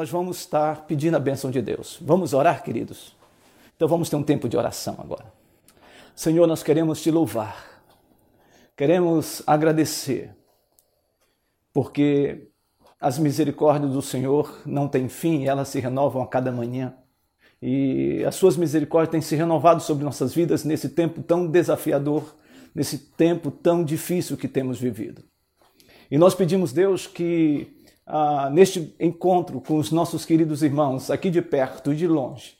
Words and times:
nós 0.00 0.08
vamos 0.08 0.38
estar 0.38 0.86
pedindo 0.86 1.14
a 1.18 1.20
bênção 1.20 1.50
de 1.50 1.60
Deus. 1.60 1.98
Vamos 2.00 2.32
orar, 2.32 2.64
queridos? 2.64 3.14
Então 3.76 3.86
vamos 3.86 4.08
ter 4.08 4.16
um 4.16 4.22
tempo 4.22 4.48
de 4.48 4.56
oração 4.56 4.96
agora. 4.98 5.30
Senhor, 6.16 6.46
nós 6.46 6.62
queremos 6.62 7.02
te 7.02 7.10
louvar, 7.10 7.82
queremos 8.74 9.42
agradecer, 9.46 10.34
porque 11.70 12.48
as 12.98 13.18
misericórdias 13.18 13.92
do 13.92 14.00
Senhor 14.00 14.62
não 14.64 14.88
têm 14.88 15.06
fim, 15.06 15.44
elas 15.44 15.68
se 15.68 15.78
renovam 15.80 16.22
a 16.22 16.26
cada 16.26 16.50
manhã. 16.50 16.94
E 17.60 18.24
as 18.26 18.36
suas 18.36 18.56
misericórdias 18.56 19.12
têm 19.12 19.20
se 19.20 19.36
renovado 19.36 19.82
sobre 19.82 20.02
nossas 20.02 20.32
vidas 20.32 20.64
nesse 20.64 20.88
tempo 20.88 21.22
tão 21.22 21.46
desafiador, 21.46 22.36
nesse 22.74 22.96
tempo 22.96 23.50
tão 23.50 23.84
difícil 23.84 24.38
que 24.38 24.48
temos 24.48 24.80
vivido. 24.80 25.22
E 26.10 26.16
nós 26.16 26.34
pedimos, 26.34 26.72
Deus, 26.72 27.06
que 27.06 27.79
ah, 28.12 28.50
neste 28.50 28.92
encontro 28.98 29.60
com 29.60 29.76
os 29.76 29.92
nossos 29.92 30.24
queridos 30.24 30.64
irmãos, 30.64 31.12
aqui 31.12 31.30
de 31.30 31.40
perto 31.40 31.92
e 31.92 31.96
de 31.96 32.08
longe, 32.08 32.54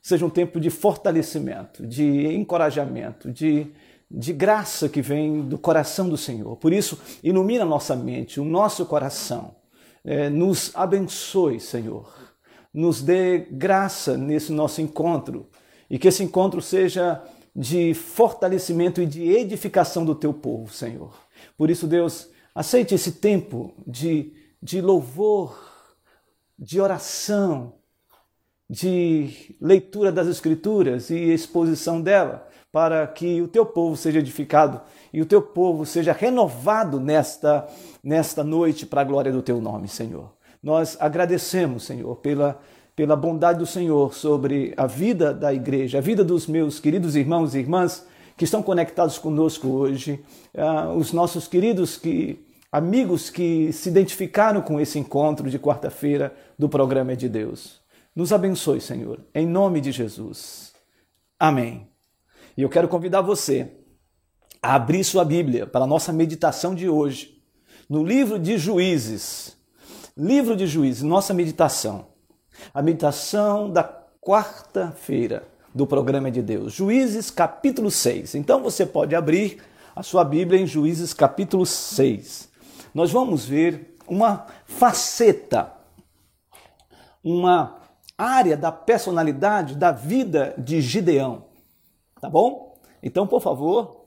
seja 0.00 0.24
um 0.24 0.30
tempo 0.30 0.58
de 0.58 0.70
fortalecimento, 0.70 1.86
de 1.86 2.34
encorajamento, 2.34 3.30
de, 3.30 3.66
de 4.10 4.32
graça 4.32 4.88
que 4.88 5.02
vem 5.02 5.42
do 5.42 5.58
coração 5.58 6.08
do 6.08 6.16
Senhor. 6.16 6.56
Por 6.56 6.72
isso, 6.72 6.98
ilumina 7.22 7.62
nossa 7.62 7.94
mente, 7.94 8.40
o 8.40 8.44
nosso 8.44 8.86
coração. 8.86 9.54
É, 10.02 10.30
nos 10.30 10.70
abençoe, 10.74 11.60
Senhor. 11.60 12.10
Nos 12.72 13.02
dê 13.02 13.46
graça 13.50 14.16
nesse 14.16 14.50
nosso 14.50 14.80
encontro 14.80 15.46
e 15.90 15.98
que 15.98 16.08
esse 16.08 16.22
encontro 16.22 16.62
seja 16.62 17.22
de 17.54 17.92
fortalecimento 17.92 19.02
e 19.02 19.06
de 19.06 19.28
edificação 19.30 20.06
do 20.06 20.14
teu 20.14 20.32
povo, 20.32 20.72
Senhor. 20.72 21.14
Por 21.56 21.68
isso, 21.68 21.86
Deus, 21.86 22.30
aceite 22.54 22.94
esse 22.94 23.12
tempo 23.12 23.74
de 23.86 24.45
de 24.62 24.80
louvor, 24.80 25.58
de 26.58 26.80
oração, 26.80 27.74
de 28.68 29.56
leitura 29.60 30.10
das 30.10 30.26
Escrituras 30.26 31.10
e 31.10 31.16
exposição 31.32 32.00
dela, 32.00 32.48
para 32.72 33.06
que 33.06 33.40
o 33.40 33.48
teu 33.48 33.64
povo 33.64 33.96
seja 33.96 34.18
edificado 34.18 34.80
e 35.12 35.22
o 35.22 35.26
teu 35.26 35.40
povo 35.40 35.86
seja 35.86 36.12
renovado 36.12 37.00
nesta, 37.00 37.66
nesta 38.02 38.44
noite 38.44 38.84
para 38.84 39.00
a 39.00 39.04
glória 39.04 39.32
do 39.32 39.40
teu 39.40 39.60
nome, 39.60 39.88
Senhor. 39.88 40.32
Nós 40.62 40.96
agradecemos, 41.00 41.84
Senhor, 41.84 42.16
pela, 42.16 42.60
pela 42.94 43.16
bondade 43.16 43.60
do 43.60 43.66
Senhor 43.66 44.12
sobre 44.14 44.74
a 44.76 44.86
vida 44.86 45.32
da 45.32 45.54
igreja, 45.54 45.98
a 45.98 46.00
vida 46.00 46.24
dos 46.24 46.46
meus 46.46 46.80
queridos 46.80 47.14
irmãos 47.16 47.54
e 47.54 47.60
irmãs 47.60 48.04
que 48.36 48.44
estão 48.44 48.62
conectados 48.62 49.16
conosco 49.16 49.68
hoje, 49.68 50.22
uh, 50.54 50.92
os 50.96 51.12
nossos 51.12 51.48
queridos 51.48 51.96
que 51.96 52.45
amigos 52.70 53.30
que 53.30 53.72
se 53.72 53.88
identificaram 53.88 54.60
com 54.60 54.80
esse 54.80 54.98
encontro 54.98 55.48
de 55.48 55.58
quarta-feira 55.58 56.34
do 56.58 56.68
programa 56.68 57.12
é 57.12 57.16
de 57.16 57.28
Deus. 57.28 57.80
Nos 58.14 58.32
abençoe, 58.32 58.80
Senhor, 58.80 59.20
em 59.34 59.46
nome 59.46 59.80
de 59.80 59.92
Jesus. 59.92 60.72
Amém. 61.38 61.88
E 62.56 62.62
eu 62.62 62.68
quero 62.68 62.88
convidar 62.88 63.20
você 63.20 63.70
a 64.62 64.74
abrir 64.74 65.04
sua 65.04 65.24
Bíblia 65.24 65.66
para 65.66 65.84
a 65.84 65.86
nossa 65.86 66.12
meditação 66.12 66.74
de 66.74 66.88
hoje, 66.88 67.42
no 67.88 68.02
livro 68.02 68.38
de 68.38 68.58
Juízes. 68.58 69.56
Livro 70.16 70.56
de 70.56 70.66
Juízes, 70.66 71.02
nossa 71.02 71.34
meditação. 71.34 72.06
A 72.72 72.80
meditação 72.80 73.70
da 73.70 73.84
quarta-feira 74.20 75.46
do 75.74 75.86
programa 75.86 76.28
é 76.28 76.30
de 76.30 76.40
Deus. 76.40 76.72
Juízes 76.72 77.30
capítulo 77.30 77.90
6. 77.90 78.34
Então 78.34 78.62
você 78.62 78.86
pode 78.86 79.14
abrir 79.14 79.58
a 79.94 80.02
sua 80.02 80.24
Bíblia 80.24 80.58
em 80.58 80.66
Juízes 80.66 81.12
capítulo 81.12 81.66
6 81.66 82.55
nós 82.96 83.12
vamos 83.12 83.44
ver 83.44 83.94
uma 84.08 84.46
faceta, 84.64 85.70
uma 87.22 87.78
área 88.16 88.56
da 88.56 88.72
personalidade, 88.72 89.76
da 89.76 89.92
vida 89.92 90.54
de 90.56 90.80
Gideão. 90.80 91.44
Tá 92.18 92.30
bom? 92.30 92.80
Então, 93.02 93.26
por 93.26 93.42
favor, 93.42 94.06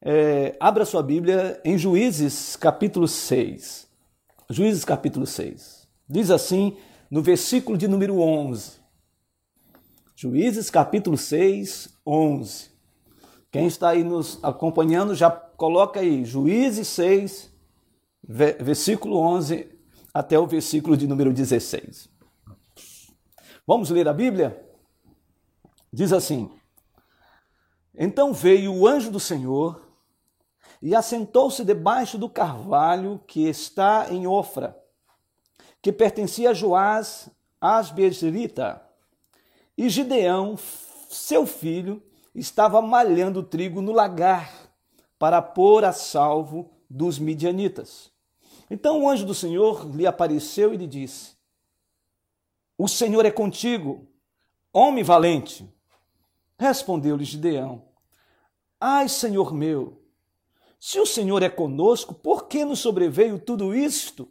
é, 0.00 0.56
abra 0.58 0.86
sua 0.86 1.02
Bíblia 1.02 1.60
em 1.66 1.76
Juízes 1.76 2.56
capítulo 2.56 3.06
6. 3.06 3.86
Juízes 4.48 4.86
capítulo 4.86 5.26
6. 5.26 5.86
Diz 6.08 6.30
assim 6.30 6.78
no 7.10 7.20
versículo 7.20 7.76
de 7.76 7.86
número 7.86 8.20
11. 8.20 8.78
Juízes 10.16 10.70
capítulo 10.70 11.18
6, 11.18 11.90
11. 12.06 12.70
Quem 13.52 13.66
está 13.66 13.90
aí 13.90 14.02
nos 14.02 14.42
acompanhando 14.42 15.14
já 15.14 15.30
coloca 15.30 16.00
aí 16.00 16.24
Juízes 16.24 16.88
6, 16.88 17.52
versículo 18.28 19.18
11 19.18 19.70
até 20.12 20.38
o 20.38 20.46
versículo 20.46 20.96
de 20.96 21.06
número 21.06 21.32
16. 21.32 22.08
Vamos 23.66 23.90
ler 23.90 24.08
a 24.08 24.12
Bíblia? 24.12 24.64
Diz 25.92 26.12
assim: 26.12 26.50
Então 27.94 28.32
veio 28.32 28.74
o 28.74 28.86
anjo 28.86 29.10
do 29.10 29.20
Senhor 29.20 29.80
e 30.80 30.94
assentou-se 30.94 31.64
debaixo 31.64 32.18
do 32.18 32.28
carvalho 32.28 33.20
que 33.26 33.48
está 33.48 34.08
em 34.10 34.26
Ofra, 34.26 34.76
que 35.80 35.92
pertencia 35.92 36.50
a 36.50 36.54
Joás 36.54 37.30
Asbezerita. 37.60 38.82
E 39.76 39.88
Gideão, 39.88 40.56
seu 41.08 41.46
filho, 41.46 42.02
estava 42.34 42.80
malhando 42.80 43.42
trigo 43.42 43.80
no 43.80 43.92
lagar 43.92 44.52
para 45.18 45.40
pôr 45.40 45.84
a 45.84 45.92
salvo 45.92 46.70
dos 46.88 47.18
midianitas. 47.18 48.13
Então 48.70 49.02
o 49.02 49.08
anjo 49.08 49.26
do 49.26 49.34
Senhor 49.34 49.90
lhe 49.94 50.06
apareceu 50.06 50.72
e 50.72 50.76
lhe 50.76 50.86
disse: 50.86 51.36
O 52.78 52.88
Senhor 52.88 53.24
é 53.24 53.30
contigo, 53.30 54.06
homem 54.72 55.04
valente. 55.04 55.68
Respondeu-lhe 56.58 57.24
Gideão: 57.24 57.84
Ai, 58.80 59.08
Senhor 59.08 59.52
meu, 59.52 60.00
se 60.80 61.00
o 61.00 61.06
Senhor 61.06 61.42
é 61.42 61.48
conosco, 61.48 62.14
por 62.14 62.46
que 62.46 62.64
nos 62.64 62.80
sobreveio 62.80 63.38
tudo 63.38 63.74
isto? 63.74 64.28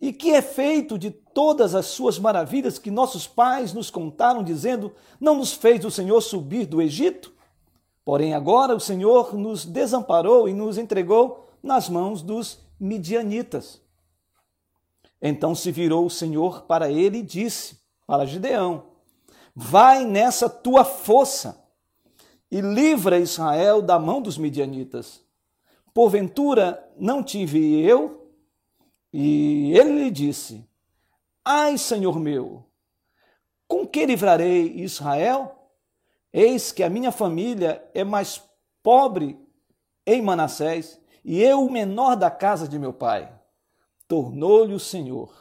E 0.00 0.12
que 0.12 0.32
é 0.32 0.42
feito 0.42 0.98
de 0.98 1.10
todas 1.10 1.74
as 1.74 1.86
suas 1.86 2.18
maravilhas 2.18 2.78
que 2.78 2.90
nossos 2.90 3.26
pais 3.26 3.72
nos 3.72 3.90
contaram, 3.90 4.44
dizendo: 4.44 4.94
Não 5.20 5.36
nos 5.36 5.52
fez 5.52 5.84
o 5.84 5.90
Senhor 5.90 6.20
subir 6.20 6.66
do 6.66 6.80
Egito? 6.80 7.33
Porém, 8.04 8.34
agora 8.34 8.74
o 8.74 8.80
Senhor 8.80 9.34
nos 9.34 9.64
desamparou 9.64 10.48
e 10.48 10.52
nos 10.52 10.76
entregou 10.76 11.48
nas 11.62 11.88
mãos 11.88 12.20
dos 12.20 12.58
midianitas. 12.78 13.80
Então 15.20 15.54
se 15.54 15.72
virou 15.72 16.04
o 16.04 16.10
Senhor 16.10 16.62
para 16.64 16.90
ele 16.90 17.18
e 17.18 17.22
disse 17.22 17.78
para 18.06 18.26
Gideão: 18.26 18.84
Vai 19.54 20.04
nessa 20.04 20.50
tua 20.50 20.84
força 20.84 21.64
e 22.50 22.60
livra 22.60 23.18
Israel 23.18 23.80
da 23.80 23.98
mão 23.98 24.20
dos 24.20 24.36
midianitas. 24.36 25.24
Porventura 25.94 26.86
não 26.98 27.22
tive 27.22 27.80
eu? 27.80 28.28
E 29.12 29.72
ele 29.72 30.04
lhe 30.04 30.10
disse: 30.10 30.68
Ai, 31.42 31.78
Senhor 31.78 32.20
meu, 32.20 32.64
com 33.66 33.86
que 33.86 34.04
livrarei 34.04 34.74
Israel? 34.82 35.63
Eis 36.36 36.72
que 36.72 36.82
a 36.82 36.90
minha 36.90 37.12
família 37.12 37.88
é 37.94 38.02
mais 38.02 38.42
pobre 38.82 39.38
em 40.04 40.20
Manassés 40.20 41.00
e 41.24 41.40
eu, 41.40 41.64
o 41.64 41.70
menor 41.70 42.16
da 42.16 42.28
casa 42.28 42.66
de 42.66 42.76
meu 42.76 42.92
pai, 42.92 43.32
tornou-lhe 44.08 44.74
o 44.74 44.80
Senhor. 44.80 45.32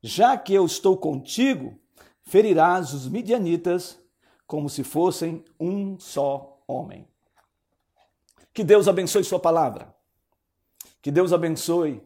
Já 0.00 0.38
que 0.38 0.54
eu 0.54 0.64
estou 0.64 0.96
contigo, 0.96 1.76
ferirás 2.22 2.94
os 2.94 3.08
midianitas 3.08 3.98
como 4.46 4.70
se 4.70 4.84
fossem 4.84 5.44
um 5.58 5.98
só 5.98 6.62
homem. 6.68 7.08
Que 8.52 8.62
Deus 8.62 8.86
abençoe 8.86 9.24
Sua 9.24 9.40
palavra. 9.40 9.92
Que 11.02 11.10
Deus 11.10 11.32
abençoe 11.32 12.00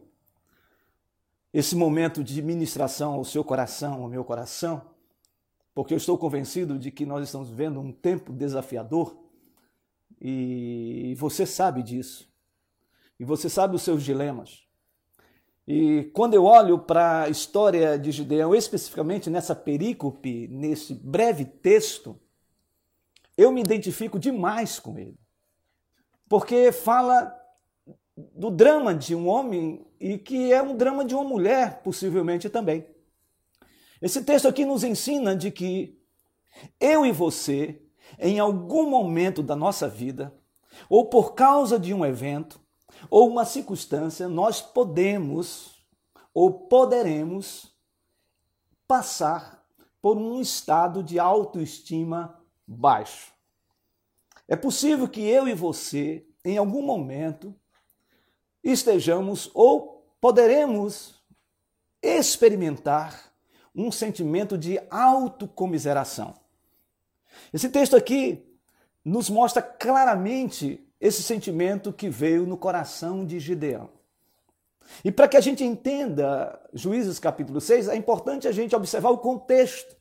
esse 1.53 1.77
momento 1.77 2.25
de 2.25 2.41
ministração 2.41 3.13
ao 3.13 3.25
seu 3.25 3.45
coração, 3.45 4.03
ao 4.03 4.09
meu 4.09 4.25
coração, 4.25 4.88
porque 5.79 5.95
eu 5.95 5.99
estou 5.99 6.19
convencido 6.19 6.77
de 6.77 6.91
que 6.91 7.07
nós 7.07 7.23
estamos 7.23 7.51
vivendo 7.51 7.79
um 7.79 7.93
tempo 7.93 8.33
desafiador 8.33 9.17
e 10.21 11.15
você 11.17 11.47
sabe 11.47 11.85
disso 11.85 12.29
e 13.17 13.25
você 13.25 13.49
sabe 13.49 13.77
os 13.77 13.83
seus 13.83 14.03
dilemas. 14.03 14.67
E 15.69 16.11
quando 16.13 16.35
eu 16.35 16.43
olho 16.43 16.81
para 16.81 17.23
a 17.23 17.29
história 17.29 17.97
de 17.97 18.11
Gideão, 18.11 18.57
especificamente 18.57 19.31
nessa 19.31 19.55
perícope, 19.55 20.49
nesse 20.49 20.95
breve 20.95 21.45
texto, 21.45 22.19
eu 23.37 23.53
me 23.53 23.61
identifico 23.61 24.19
demais 24.19 24.81
com 24.81 24.99
ele. 24.99 25.17
Porque 26.29 26.73
fala 26.73 27.33
do 28.17 28.51
drama 28.51 28.93
de 28.93 29.15
um 29.15 29.29
homem 29.29 29.87
e 30.01 30.19
que 30.19 30.53
é 30.53 30.61
um 30.61 30.77
drama 30.77 31.05
de 31.05 31.15
uma 31.15 31.23
mulher, 31.23 31.85
possivelmente 31.85 32.51
também. 32.51 32.85
Esse 34.01 34.23
texto 34.23 34.47
aqui 34.47 34.65
nos 34.65 34.85
ensina 34.85 35.35
de 35.35 35.51
que 35.51 35.99
eu 36.81 37.05
e 37.05 37.13
você, 37.13 37.83
em 38.19 38.39
algum 38.39 38.89
momento 38.89 39.43
da 39.43 39.57
nossa 39.57 39.89
vida, 39.89 40.35
ou 40.89 41.07
por 41.07 41.35
causa 41.35 41.79
de 41.79 41.93
um 41.93 42.05
evento, 42.05 42.61
ou 43.11 43.29
uma 43.29 43.45
circunstância, 43.45 44.29
nós 44.29 44.61
podemos 44.61 45.85
ou 46.33 46.69
poderemos 46.69 47.75
passar 48.87 49.67
por 50.01 50.17
um 50.17 50.41
estado 50.41 51.03
de 51.03 51.19
autoestima 51.19 52.41
baixo. 52.67 53.33
É 54.47 54.57
possível 54.57 55.09
que 55.09 55.21
eu 55.21 55.49
e 55.49 55.55
você, 55.55 56.27
em 56.45 56.57
algum 56.57 56.83
momento, 56.83 57.55
estejamos 58.63 59.51
ou 59.53 60.07
poderemos 60.21 61.23
experimentar 62.03 63.28
um 63.79 63.93
sentimento 63.93 64.59
de 64.59 64.81
autocomiseração. 64.91 66.35
Esse 67.55 67.69
texto 67.69 67.97
aqui 67.97 68.45
nos 69.05 69.31
mostra 69.31 69.63
claramente 69.63 70.85
esse 71.01 71.23
sentimento 71.23 71.93
que 71.93 72.11
veio 72.11 72.45
no 72.45 72.57
coração 72.57 73.25
de 73.25 73.39
Gideão. 73.39 73.89
E 75.05 75.13
para 75.13 75.29
que 75.29 75.37
a 75.37 75.41
gente 75.41 75.63
entenda 75.63 76.61
Juízes 76.73 77.21
capítulo 77.21 77.61
6, 77.61 77.89
é 77.89 77.95
importante 77.95 78.49
a 78.49 78.53
gente 78.53 78.75
observar 78.75 79.11
o 79.11 79.19
contexto 79.19 79.97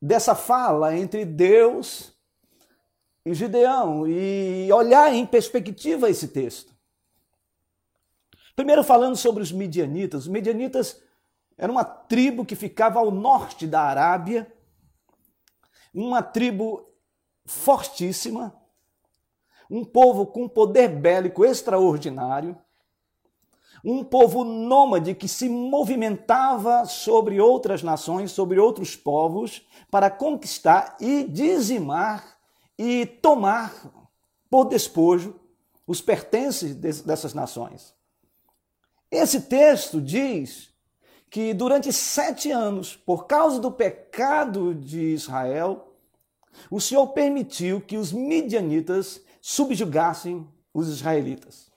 dessa 0.00 0.34
fala 0.34 0.94
entre 0.94 1.24
Deus 1.24 2.12
e 3.24 3.32
Gideão 3.32 4.06
e 4.06 4.68
olhar 4.72 5.12
em 5.14 5.24
perspectiva 5.24 6.10
esse 6.10 6.28
texto. 6.28 6.76
Primeiro, 8.54 8.84
falando 8.84 9.16
sobre 9.16 9.42
os 9.42 9.52
midianitas. 9.52 10.22
Os 10.22 10.28
midianitas 10.28 11.00
eram 11.58 11.74
uma 11.74 11.84
tribo 11.84 12.44
que 12.44 12.54
ficava 12.54 13.00
ao 13.00 13.10
norte 13.10 13.66
da 13.66 13.82
Arábia, 13.82 14.50
uma 15.92 16.22
tribo 16.22 16.88
fortíssima, 17.44 18.54
um 19.68 19.84
povo 19.84 20.24
com 20.24 20.48
poder 20.48 20.88
bélico 20.88 21.44
extraordinário, 21.44 22.56
um 23.84 24.04
povo 24.04 24.44
nômade 24.44 25.14
que 25.14 25.28
se 25.28 25.48
movimentava 25.48 26.84
sobre 26.86 27.40
outras 27.40 27.82
nações, 27.82 28.30
sobre 28.30 28.58
outros 28.58 28.96
povos, 28.96 29.66
para 29.90 30.10
conquistar 30.10 30.96
e 31.00 31.24
dizimar 31.24 32.38
e 32.78 33.04
tomar 33.04 33.74
por 34.50 34.64
despojo 34.66 35.38
os 35.86 36.00
pertences 36.00 36.74
dessas 36.74 37.34
nações. 37.34 37.94
Esse 39.10 39.42
texto 39.42 40.00
diz 40.00 40.67
que 41.30 41.52
durante 41.52 41.92
sete 41.92 42.50
anos, 42.50 42.96
por 42.96 43.26
causa 43.26 43.60
do 43.60 43.70
pecado 43.70 44.74
de 44.74 45.12
Israel, 45.12 45.94
o 46.70 46.80
Senhor 46.80 47.06
permitiu 47.08 47.80
que 47.80 47.96
os 47.96 48.12
midianitas 48.12 49.20
subjugassem 49.40 50.46
os 50.72 50.88
israelitas. 50.88 51.68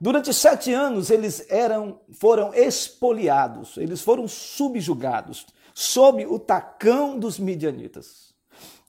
Durante 0.00 0.34
sete 0.34 0.72
anos 0.72 1.08
eles 1.08 1.46
eram, 1.48 2.00
foram 2.12 2.52
expoliados, 2.52 3.76
eles 3.76 4.00
foram 4.00 4.26
subjugados 4.26 5.46
sob 5.72 6.26
o 6.26 6.38
tacão 6.38 7.18
dos 7.18 7.38
midianitas. 7.38 8.34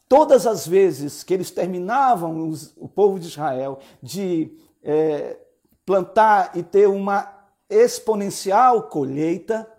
Todas 0.08 0.46
as 0.46 0.68
vezes 0.68 1.24
que 1.24 1.34
eles 1.34 1.50
terminavam, 1.50 2.48
os, 2.48 2.74
o 2.78 2.88
povo 2.88 3.20
de 3.20 3.28
Israel, 3.28 3.80
de 4.02 4.52
é, 4.84 5.38
plantar 5.86 6.52
e 6.56 6.64
ter 6.64 6.88
uma 6.88 7.35
exponencial 7.70 8.84
colheita, 8.84 9.70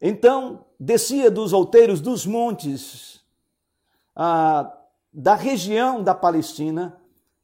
então 0.00 0.64
descia 0.78 1.30
dos 1.30 1.52
outeiros 1.52 2.00
dos 2.00 2.24
montes 2.24 3.20
ah, 4.16 4.72
da 5.12 5.34
região 5.34 6.02
da 6.02 6.14
Palestina, 6.14 6.96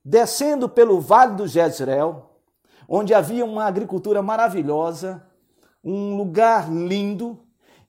descendo 0.04 0.68
pelo 0.68 1.00
vale 1.00 1.34
do 1.34 1.46
Jezreel, 1.46 2.30
onde 2.88 3.12
havia 3.12 3.44
uma 3.44 3.64
agricultura 3.64 4.22
maravilhosa, 4.22 5.26
um 5.82 6.16
lugar 6.16 6.70
lindo, 6.70 7.38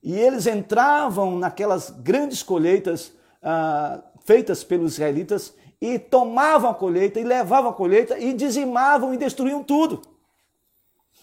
e 0.02 0.16
eles 0.16 0.46
entravam 0.46 1.38
naquelas 1.38 1.90
grandes 1.90 2.42
colheitas 2.42 3.12
ah, 3.42 4.02
feitas 4.24 4.62
pelos 4.62 4.92
israelitas 4.92 5.54
e 5.80 5.98
tomavam 5.98 6.70
a 6.70 6.74
colheita 6.74 7.18
e 7.20 7.24
levavam 7.24 7.70
a 7.70 7.74
colheita 7.74 8.18
e 8.18 8.32
dizimavam 8.32 9.14
e 9.14 9.16
destruíam 9.16 9.62
tudo. 9.62 10.17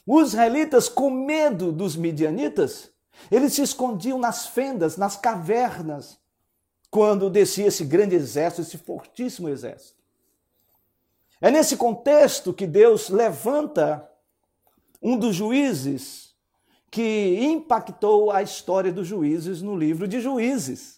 Os 0.05 0.29
israelitas, 0.29 0.87
com 0.87 1.09
medo 1.09 1.71
dos 1.71 1.95
midianitas, 1.95 2.91
eles 3.31 3.53
se 3.53 3.61
escondiam 3.61 4.19
nas 4.19 4.47
fendas, 4.47 4.97
nas 4.97 5.17
cavernas, 5.17 6.19
quando 6.91 7.29
descia 7.29 7.67
esse 7.67 7.83
grande 7.83 8.15
exército, 8.15 8.61
esse 8.61 8.77
fortíssimo 8.77 9.49
exército. 9.49 9.95
É 11.41 11.49
nesse 11.49 11.75
contexto 11.75 12.53
que 12.53 12.67
Deus 12.67 13.09
levanta 13.09 14.09
um 15.01 15.17
dos 15.17 15.35
juízes 15.35 16.33
que 16.89 17.39
impactou 17.41 18.31
a 18.31 18.41
história 18.41 18.91
dos 18.91 19.07
juízes 19.07 19.61
no 19.61 19.75
livro 19.75 20.07
de 20.07 20.21
Juízes 20.21 20.95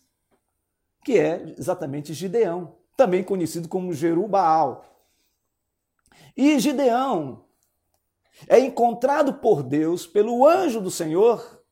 que 1.07 1.17
é 1.17 1.55
exatamente 1.57 2.13
Gideão, 2.13 2.75
também 2.97 3.23
conhecido 3.23 3.69
como 3.69 3.93
Jerubaal. 3.93 4.85
E 6.35 6.59
Gideão 6.59 7.45
é 8.47 8.59
encontrado 8.59 9.35
por 9.35 9.63
Deus, 9.63 10.05
pelo 10.05 10.47
anjo 10.47 10.81
do 10.81 10.91
Senhor, 10.91 11.63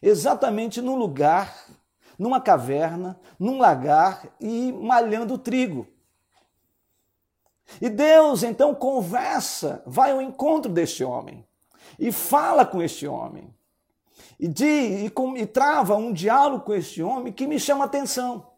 exatamente 0.00 0.80
num 0.80 0.96
lugar, 0.96 1.66
numa 2.18 2.40
caverna, 2.40 3.20
num 3.38 3.58
lagar 3.58 4.28
e 4.40 4.72
malhando 4.72 5.36
trigo. 5.36 5.86
E 7.80 7.88
Deus 7.88 8.42
então 8.42 8.74
conversa, 8.74 9.82
vai 9.86 10.12
ao 10.12 10.22
encontro 10.22 10.70
deste 10.70 11.02
homem 11.02 11.44
e 11.98 12.12
fala 12.12 12.64
com 12.64 12.82
este 12.82 13.06
homem. 13.06 13.52
E, 14.38 14.48
diz, 14.48 15.04
e, 15.04 15.10
com, 15.10 15.36
e 15.36 15.46
trava 15.46 15.96
um 15.96 16.12
diálogo 16.12 16.64
com 16.64 16.74
este 16.74 17.02
homem 17.02 17.32
que 17.32 17.46
me 17.46 17.58
chama 17.58 17.84
atenção 17.84 18.54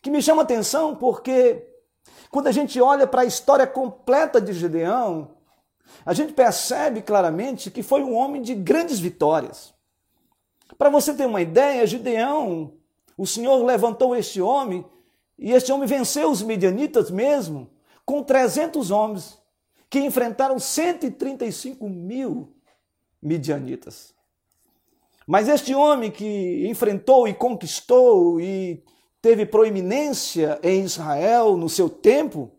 que 0.00 0.10
me 0.10 0.22
chama 0.22 0.42
atenção 0.42 0.94
porque 0.94 1.66
quando 2.30 2.46
a 2.48 2.52
gente 2.52 2.80
olha 2.80 3.06
para 3.06 3.22
a 3.22 3.26
história 3.26 3.66
completa 3.66 4.40
de 4.40 4.52
Gideão, 4.52 5.30
a 6.04 6.12
gente 6.12 6.32
percebe 6.32 7.02
claramente 7.02 7.70
que 7.70 7.82
foi 7.82 8.02
um 8.02 8.14
homem 8.14 8.42
de 8.42 8.54
grandes 8.54 8.98
vitórias. 8.98 9.72
Para 10.78 10.90
você 10.90 11.14
ter 11.14 11.26
uma 11.26 11.42
ideia, 11.42 11.86
Gideão, 11.86 12.72
o 13.16 13.26
Senhor 13.26 13.62
levantou 13.64 14.16
este 14.16 14.40
homem 14.40 14.84
e 15.38 15.52
este 15.52 15.72
homem 15.72 15.86
venceu 15.86 16.30
os 16.30 16.42
midianitas 16.42 17.10
mesmo, 17.10 17.70
com 18.04 18.22
300 18.22 18.90
homens 18.90 19.38
que 19.88 20.00
enfrentaram 20.00 20.58
135 20.58 21.88
mil 21.88 22.54
midianitas. 23.22 24.14
Mas 25.26 25.48
este 25.48 25.74
homem 25.74 26.10
que 26.10 26.66
enfrentou 26.68 27.28
e 27.28 27.34
conquistou 27.34 28.40
e 28.40 28.82
teve 29.20 29.46
proeminência 29.46 30.58
em 30.62 30.82
Israel 30.82 31.56
no 31.56 31.68
seu 31.68 31.88
tempo, 31.88 32.50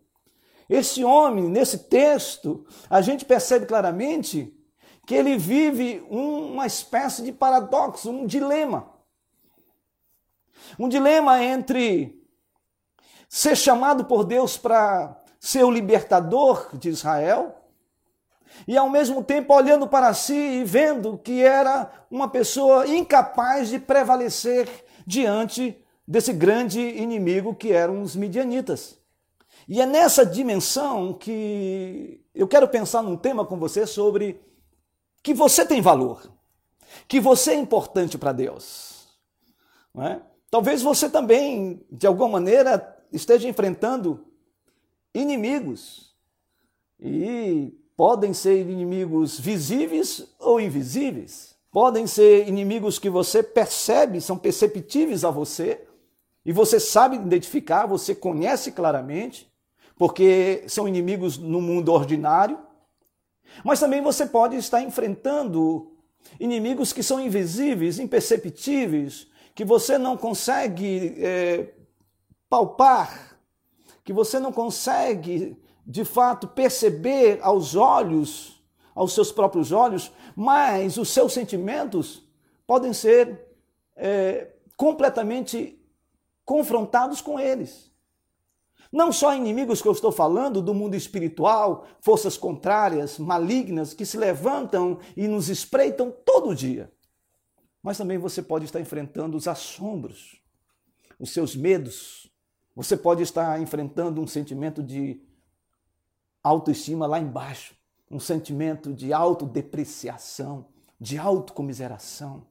esse 0.68 1.04
homem, 1.04 1.44
nesse 1.48 1.78
texto, 1.78 2.66
a 2.88 3.00
gente 3.00 3.24
percebe 3.24 3.66
claramente 3.66 4.54
que 5.06 5.14
ele 5.14 5.36
vive 5.36 6.04
uma 6.08 6.66
espécie 6.66 7.22
de 7.22 7.32
paradoxo, 7.32 8.10
um 8.10 8.26
dilema. 8.26 8.90
Um 10.78 10.88
dilema 10.88 11.42
entre 11.42 12.18
ser 13.28 13.56
chamado 13.56 14.04
por 14.06 14.24
Deus 14.24 14.56
para 14.56 15.20
ser 15.38 15.64
o 15.64 15.70
libertador 15.70 16.70
de 16.78 16.88
Israel 16.88 17.54
e 18.66 18.76
ao 18.76 18.88
mesmo 18.88 19.22
tempo 19.22 19.52
olhando 19.52 19.86
para 19.86 20.14
si 20.14 20.34
e 20.34 20.64
vendo 20.64 21.18
que 21.18 21.42
era 21.42 21.90
uma 22.10 22.28
pessoa 22.28 22.86
incapaz 22.86 23.68
de 23.68 23.78
prevalecer 23.78 24.68
diante 25.06 25.84
desse 26.06 26.32
grande 26.32 26.80
inimigo 26.80 27.54
que 27.54 27.72
eram 27.72 28.00
os 28.00 28.16
midianitas. 28.16 29.03
E 29.68 29.80
é 29.80 29.86
nessa 29.86 30.24
dimensão 30.26 31.12
que 31.12 32.20
eu 32.34 32.46
quero 32.46 32.68
pensar 32.68 33.02
num 33.02 33.16
tema 33.16 33.46
com 33.46 33.58
você 33.58 33.86
sobre 33.86 34.40
que 35.22 35.32
você 35.32 35.64
tem 35.64 35.80
valor, 35.80 36.30
que 37.08 37.18
você 37.18 37.52
é 37.52 37.54
importante 37.54 38.18
para 38.18 38.32
Deus. 38.32 39.08
É? 39.98 40.20
Talvez 40.50 40.82
você 40.82 41.08
também, 41.08 41.84
de 41.90 42.06
alguma 42.06 42.28
maneira, 42.28 42.96
esteja 43.12 43.48
enfrentando 43.48 44.26
inimigos. 45.14 46.14
E 47.00 47.72
podem 47.96 48.34
ser 48.34 48.60
inimigos 48.60 49.38
visíveis 49.38 50.26
ou 50.38 50.60
invisíveis. 50.60 51.56
Podem 51.70 52.06
ser 52.06 52.46
inimigos 52.46 52.98
que 52.98 53.08
você 53.08 53.42
percebe, 53.42 54.20
são 54.20 54.36
perceptíveis 54.36 55.24
a 55.24 55.30
você, 55.30 55.86
e 56.44 56.52
você 56.52 56.78
sabe 56.78 57.16
identificar, 57.16 57.86
você 57.86 58.14
conhece 58.14 58.70
claramente, 58.70 59.50
porque 59.96 60.64
são 60.66 60.88
inimigos 60.88 61.38
no 61.38 61.60
mundo 61.60 61.92
ordinário. 61.92 62.58
Mas 63.64 63.80
também 63.80 64.02
você 64.02 64.26
pode 64.26 64.56
estar 64.56 64.82
enfrentando 64.82 65.92
inimigos 66.40 66.92
que 66.92 67.02
são 67.02 67.20
invisíveis, 67.20 67.98
imperceptíveis, 67.98 69.28
que 69.54 69.64
você 69.64 69.96
não 69.96 70.16
consegue 70.16 71.14
é, 71.18 71.72
palpar, 72.48 73.38
que 74.02 74.12
você 74.12 74.38
não 74.38 74.52
consegue 74.52 75.56
de 75.86 76.04
fato 76.04 76.48
perceber 76.48 77.38
aos 77.42 77.76
olhos, 77.76 78.62
aos 78.94 79.12
seus 79.12 79.30
próprios 79.30 79.70
olhos, 79.70 80.10
mas 80.34 80.96
os 80.96 81.10
seus 81.10 81.32
sentimentos 81.32 82.22
podem 82.66 82.92
ser 82.92 83.46
é, 83.94 84.48
completamente 84.76 85.78
confrontados 86.44 87.20
com 87.20 87.38
eles. 87.38 87.90
Não 88.94 89.10
só 89.10 89.34
inimigos 89.34 89.82
que 89.82 89.88
eu 89.88 89.92
estou 89.92 90.12
falando 90.12 90.62
do 90.62 90.72
mundo 90.72 90.94
espiritual, 90.94 91.84
forças 92.00 92.36
contrárias, 92.36 93.18
malignas, 93.18 93.92
que 93.92 94.06
se 94.06 94.16
levantam 94.16 95.00
e 95.16 95.26
nos 95.26 95.48
espreitam 95.48 96.12
todo 96.24 96.54
dia. 96.54 96.92
Mas 97.82 97.98
também 97.98 98.18
você 98.18 98.40
pode 98.40 98.66
estar 98.66 98.80
enfrentando 98.80 99.36
os 99.36 99.48
assombros, 99.48 100.40
os 101.18 101.30
seus 101.30 101.56
medos. 101.56 102.30
Você 102.76 102.96
pode 102.96 103.24
estar 103.24 103.60
enfrentando 103.60 104.20
um 104.20 104.28
sentimento 104.28 104.80
de 104.80 105.20
autoestima 106.40 107.04
lá 107.04 107.18
embaixo, 107.18 107.74
um 108.08 108.20
sentimento 108.20 108.94
de 108.94 109.12
autodepreciação, 109.12 110.68
de 111.00 111.18
autocomiseração 111.18 112.46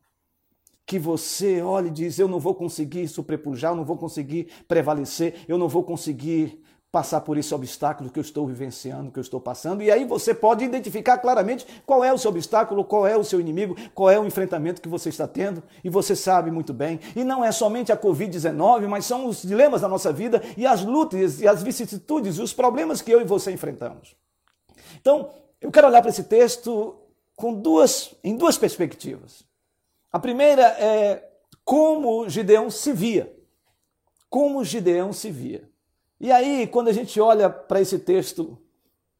que 0.85 0.99
você 0.99 1.61
olhe 1.61 1.87
e 1.87 1.91
diz: 1.91 2.19
Eu 2.19 2.27
não 2.27 2.39
vou 2.39 2.55
conseguir 2.55 3.07
sobrepujar, 3.07 3.71
eu 3.71 3.75
não 3.75 3.85
vou 3.85 3.97
conseguir 3.97 4.47
prevalecer, 4.67 5.35
eu 5.47 5.57
não 5.57 5.67
vou 5.67 5.83
conseguir 5.83 6.61
passar 6.93 7.21
por 7.21 7.39
esse 7.39 7.51
obstáculo 7.55 8.11
que 8.11 8.19
eu 8.19 8.21
estou 8.21 8.45
vivenciando, 8.45 9.09
que 9.11 9.17
eu 9.17 9.21
estou 9.21 9.41
passando. 9.41 9.81
E 9.81 9.89
aí 9.89 10.05
você 10.05 10.31
pode 10.31 10.63
identificar 10.63 11.17
claramente 11.17 11.65
qual 11.87 12.03
é 12.03 12.13
o 12.13 12.19
seu 12.19 12.29
obstáculo, 12.29 12.85
qual 12.85 13.07
é 13.07 13.17
o 13.17 13.23
seu 13.23 13.41
inimigo, 13.41 13.75
qual 13.95 14.11
é 14.11 14.19
o 14.19 14.25
enfrentamento 14.25 14.79
que 14.79 14.87
você 14.87 15.09
está 15.09 15.27
tendo, 15.27 15.63
e 15.83 15.89
você 15.89 16.15
sabe 16.15 16.51
muito 16.51 16.71
bem. 16.71 16.99
E 17.15 17.23
não 17.23 17.43
é 17.43 17.51
somente 17.51 17.91
a 17.91 17.97
Covid-19, 17.97 18.87
mas 18.87 19.05
são 19.05 19.25
os 19.25 19.41
dilemas 19.41 19.81
da 19.81 19.87
nossa 19.87 20.13
vida 20.13 20.43
e 20.55 20.67
as 20.67 20.83
lutas 20.83 21.41
e 21.41 21.47
as 21.47 21.63
vicissitudes, 21.63 22.37
os 22.37 22.53
problemas 22.53 23.01
que 23.01 23.09
eu 23.09 23.19
e 23.19 23.25
você 23.25 23.51
enfrentamos. 23.51 24.15
Então, 25.01 25.31
eu 25.59 25.71
quero 25.71 25.87
olhar 25.87 26.01
para 26.01 26.11
esse 26.11 26.25
texto 26.25 26.95
com 27.35 27.55
duas, 27.55 28.13
em 28.23 28.37
duas 28.37 28.55
perspectivas. 28.55 29.43
A 30.13 30.19
primeira 30.19 30.61
é 30.79 31.27
como 31.65 32.29
Gideão 32.29 32.69
se 32.69 32.93
via. 32.93 33.35
Como 34.29 34.63
Gideão 34.63 35.11
se 35.11 35.31
via. 35.31 35.67
E 36.19 36.31
aí, 36.31 36.67
quando 36.67 36.89
a 36.89 36.93
gente 36.93 37.19
olha 37.19 37.49
para 37.49 37.81
esse 37.81 37.97
texto, 37.97 38.57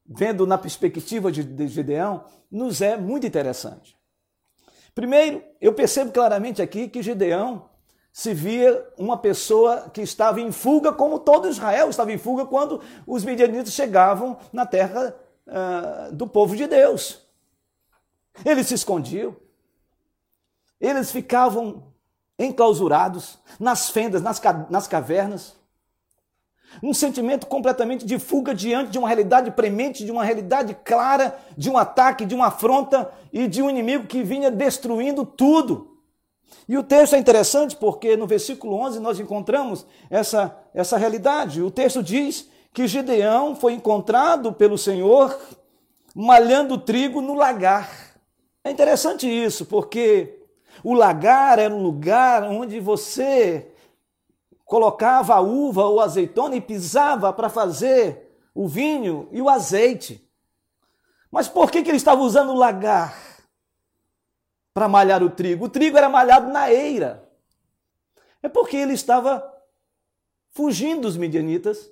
vendo 0.06 0.46
na 0.46 0.56
perspectiva 0.56 1.32
de 1.32 1.68
Gideão, 1.68 2.24
nos 2.50 2.80
é 2.80 2.96
muito 2.96 3.26
interessante. 3.26 3.98
Primeiro, 4.94 5.44
eu 5.60 5.74
percebo 5.74 6.12
claramente 6.12 6.62
aqui 6.62 6.88
que 6.88 7.02
Gideão 7.02 7.68
se 8.12 8.32
via 8.32 8.88
uma 8.96 9.18
pessoa 9.18 9.90
que 9.90 10.02
estava 10.02 10.40
em 10.40 10.52
fuga, 10.52 10.94
como 10.94 11.18
todo 11.18 11.50
Israel 11.50 11.90
estava 11.90 12.14
em 12.14 12.18
fuga 12.20 12.46
quando 12.46 12.80
os 13.08 13.26
midianitas 13.26 13.74
chegavam 13.74 14.38
na 14.54 14.68
terra 14.68 15.16
uh, 15.48 16.14
do 16.14 16.28
povo 16.28 16.56
de 16.56 16.68
Deus. 16.68 17.28
Eles 18.46 18.68
se 18.68 18.76
escondiam, 18.76 19.36
eles 20.84 21.12
ficavam 21.12 21.82
enclausurados 22.38 23.40
nas 23.58 23.90
fendas, 23.90 24.22
nas, 24.22 24.38
ca 24.38 24.68
nas 24.70 24.86
cavernas. 24.86 25.56
Um 26.82 26.94
sentimento 26.94 27.48
completamente 27.48 28.06
de 28.06 28.20
fuga 28.20 28.54
diante 28.54 28.92
de 28.92 28.98
uma 28.98 29.08
realidade 29.08 29.50
premente, 29.52 30.04
de 30.04 30.12
uma 30.12 30.26
realidade 30.26 30.76
clara, 30.84 31.40
de 31.58 31.70
um 31.70 31.78
ataque, 31.78 32.26
de 32.26 32.36
uma 32.36 32.48
afronta 32.48 33.10
e 33.32 33.48
de 33.48 33.62
um 33.62 33.70
inimigo 33.70 34.08
que 34.08 34.24
vinha 34.24 34.52
destruindo 34.52 35.26
tudo. 35.26 36.00
E 36.68 36.78
o 36.78 36.84
texto 36.84 37.16
é 37.16 37.20
interessante 37.20 37.78
porque 37.78 38.18
no 38.18 38.28
versículo 38.28 38.76
11 38.76 39.00
nós 39.00 39.20
encontramos 39.20 39.86
essa, 40.10 40.58
essa 40.74 40.98
realidade. 40.98 41.62
O 41.62 41.72
texto 41.72 42.04
diz 42.04 42.50
que 42.74 42.88
Gideão 42.88 43.56
foi 43.56 43.74
encontrado 43.74 44.52
pelo 44.52 44.78
Senhor 44.78 45.40
malhando 46.14 46.78
trigo 46.78 47.22
no 47.22 47.36
lagar. 47.36 47.90
É 48.64 48.72
interessante 48.72 49.28
isso, 49.28 49.66
porque 49.66 50.43
o 50.84 50.94
lagar 50.94 51.60
era 51.60 51.74
um 51.74 51.82
lugar 51.82 52.44
onde 52.44 52.80
você 52.80 53.74
colocava 54.66 55.36
a 55.36 55.40
uva 55.40 55.86
ou 55.86 56.00
azeitona 56.00 56.56
e 56.56 56.62
pisava 56.62 57.32
para 57.32 57.50
fazer 57.50 58.38
o 58.54 58.68
vinho 58.68 59.30
e 59.32 59.42
o 59.42 59.50
azeite. 59.50 60.28
Mas 61.32 61.48
por 61.48 61.72
que, 61.72 61.82
que 61.82 61.90
ele 61.90 61.98
estava 61.98 62.22
usando 62.22 62.52
o 62.52 62.58
lagar 62.58 63.16
para 64.74 64.88
malhar 64.88 65.24
o 65.24 65.30
trigo? 65.30 65.66
O 65.66 65.70
trigo 65.70 65.98
era 65.98 66.10
malhado 66.10 66.52
na 66.52 66.72
eira. 66.72 67.28
É 68.42 68.50
porque 68.50 68.76
ele 68.76 68.94
estava 68.94 69.44
fugindo 70.52 71.02
dos 71.02 71.18
midianitas. 71.18 71.90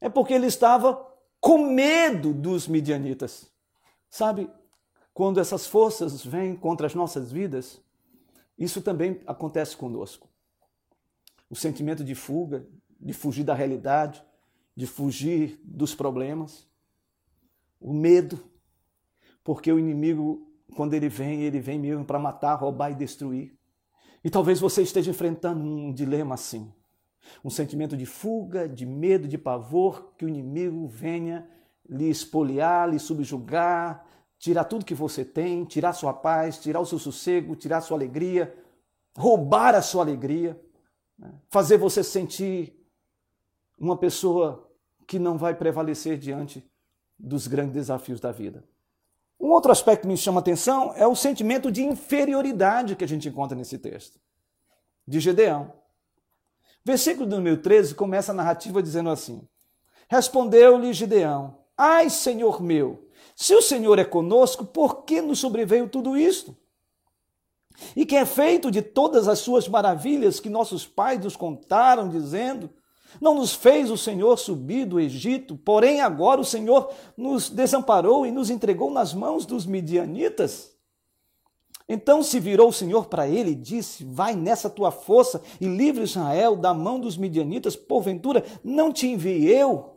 É 0.00 0.08
porque 0.08 0.32
ele 0.32 0.46
estava 0.46 1.06
com 1.40 1.58
medo 1.58 2.32
dos 2.32 2.68
midianitas. 2.68 3.50
Sabe, 4.08 4.50
quando 5.14 5.40
essas 5.40 5.66
forças 5.66 6.24
vêm 6.24 6.56
contra 6.56 6.86
as 6.86 6.94
nossas 6.94 7.30
vidas, 7.30 7.80
isso 8.58 8.80
também 8.80 9.20
acontece 9.26 9.76
conosco. 9.76 10.28
O 11.50 11.56
sentimento 11.56 12.02
de 12.02 12.14
fuga, 12.14 12.66
de 12.98 13.12
fugir 13.12 13.44
da 13.44 13.54
realidade, 13.54 14.24
de 14.74 14.86
fugir 14.86 15.60
dos 15.64 15.94
problemas, 15.94 16.66
o 17.80 17.92
medo, 17.92 18.42
porque 19.44 19.70
o 19.70 19.78
inimigo, 19.78 20.48
quando 20.76 20.94
ele 20.94 21.08
vem, 21.08 21.42
ele 21.42 21.60
vem 21.60 21.78
mesmo 21.78 22.04
para 22.04 22.18
matar, 22.18 22.54
roubar 22.54 22.90
e 22.90 22.94
destruir. 22.94 23.54
E 24.24 24.30
talvez 24.30 24.60
você 24.60 24.82
esteja 24.82 25.10
enfrentando 25.10 25.62
um 25.62 25.92
dilema 25.92 26.34
assim. 26.34 26.72
Um 27.44 27.50
sentimento 27.50 27.96
de 27.96 28.06
fuga, 28.06 28.68
de 28.68 28.86
medo, 28.86 29.28
de 29.28 29.36
pavor, 29.36 30.14
que 30.16 30.24
o 30.24 30.28
inimigo 30.28 30.86
venha 30.86 31.48
lhe 31.88 32.08
espoliar, 32.08 32.88
lhe 32.88 32.98
subjugar, 32.98 34.06
tirar 34.42 34.64
tudo 34.64 34.84
que 34.84 34.92
você 34.92 35.24
tem, 35.24 35.64
tirar 35.64 35.92
sua 35.92 36.12
paz, 36.12 36.58
tirar 36.58 36.80
o 36.80 36.84
seu 36.84 36.98
sossego, 36.98 37.54
tirar 37.54 37.80
sua 37.80 37.96
alegria, 37.96 38.52
roubar 39.16 39.72
a 39.76 39.80
sua 39.80 40.02
alegria, 40.02 40.60
né? 41.16 41.32
fazer 41.48 41.76
você 41.76 42.02
sentir 42.02 42.76
uma 43.78 43.96
pessoa 43.96 44.68
que 45.06 45.16
não 45.16 45.38
vai 45.38 45.54
prevalecer 45.54 46.18
diante 46.18 46.68
dos 47.16 47.46
grandes 47.46 47.72
desafios 47.72 48.18
da 48.18 48.32
vida. 48.32 48.64
Um 49.38 49.46
outro 49.46 49.70
aspecto 49.70 50.02
que 50.02 50.08
me 50.08 50.16
chama 50.16 50.40
a 50.40 50.42
atenção 50.42 50.92
é 50.96 51.06
o 51.06 51.14
sentimento 51.14 51.70
de 51.70 51.84
inferioridade 51.84 52.96
que 52.96 53.04
a 53.04 53.08
gente 53.08 53.28
encontra 53.28 53.56
nesse 53.56 53.78
texto, 53.78 54.18
de 55.06 55.20
Gedeão. 55.20 55.72
Versículo 56.84 57.28
número 57.28 57.58
13 57.58 57.94
começa 57.94 58.32
a 58.32 58.34
narrativa 58.34 58.82
dizendo 58.82 59.08
assim: 59.08 59.46
Respondeu-lhe 60.08 60.92
Gideão: 60.92 61.58
Ai, 61.76 62.10
Senhor 62.10 62.60
meu, 62.60 63.08
se 63.42 63.56
o 63.56 63.60
Senhor 63.60 63.98
é 63.98 64.04
conosco, 64.04 64.64
por 64.64 65.02
que 65.02 65.20
nos 65.20 65.40
sobreveio 65.40 65.88
tudo 65.88 66.16
isto? 66.16 66.56
E 67.96 68.06
que 68.06 68.14
é 68.14 68.24
feito 68.24 68.70
de 68.70 68.80
todas 68.80 69.26
as 69.26 69.40
suas 69.40 69.66
maravilhas 69.66 70.38
que 70.38 70.48
nossos 70.48 70.86
pais 70.86 71.18
nos 71.18 71.34
contaram, 71.34 72.08
dizendo: 72.08 72.70
Não 73.20 73.34
nos 73.34 73.52
fez 73.52 73.90
o 73.90 73.96
Senhor 73.98 74.38
subir 74.38 74.86
do 74.86 75.00
Egito, 75.00 75.56
porém 75.56 76.00
agora 76.00 76.40
o 76.40 76.44
Senhor 76.44 76.94
nos 77.16 77.50
desamparou 77.50 78.24
e 78.24 78.30
nos 78.30 78.48
entregou 78.48 78.92
nas 78.92 79.12
mãos 79.12 79.44
dos 79.44 79.66
midianitas? 79.66 80.76
Então 81.88 82.22
se 82.22 82.38
virou 82.38 82.68
o 82.68 82.72
Senhor 82.72 83.06
para 83.06 83.26
ele 83.26 83.50
e 83.50 83.56
disse: 83.56 84.04
Vai 84.04 84.36
nessa 84.36 84.70
tua 84.70 84.92
força 84.92 85.42
e 85.60 85.66
livre 85.66 86.04
Israel 86.04 86.54
da 86.54 86.72
mão 86.72 87.00
dos 87.00 87.16
midianitas, 87.16 87.74
porventura 87.74 88.44
não 88.62 88.92
te 88.92 89.08
enviei 89.08 89.52
eu? 89.52 89.96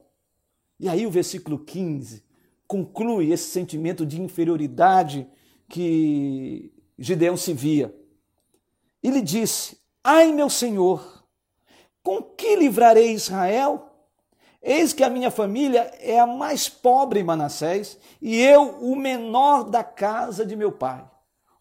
E 0.79 0.89
aí 0.89 1.05
o 1.05 1.11
versículo 1.11 1.59
15 1.59 2.24
conclui 2.67 3.31
esse 3.31 3.49
sentimento 3.49 4.05
de 4.05 4.21
inferioridade 4.21 5.27
que 5.69 6.71
Gideão 6.97 7.37
se 7.37 7.53
via. 7.53 7.93
Ele 9.01 9.21
disse: 9.21 9.77
Ai, 10.03 10.31
meu 10.31 10.49
senhor, 10.49 11.25
com 12.03 12.21
que 12.21 12.55
livrarei 12.55 13.11
Israel? 13.11 13.91
Eis 14.61 14.93
que 14.93 15.03
a 15.03 15.09
minha 15.11 15.29
família 15.29 15.91
é 15.99 16.19
a 16.19 16.25
mais 16.25 16.67
pobre 16.67 17.19
em 17.19 17.23
Manassés 17.23 17.99
e 18.19 18.41
eu 18.41 18.79
o 18.81 18.95
menor 18.95 19.63
da 19.63 19.83
casa 19.83 20.43
de 20.43 20.55
meu 20.55 20.71
pai. 20.71 21.07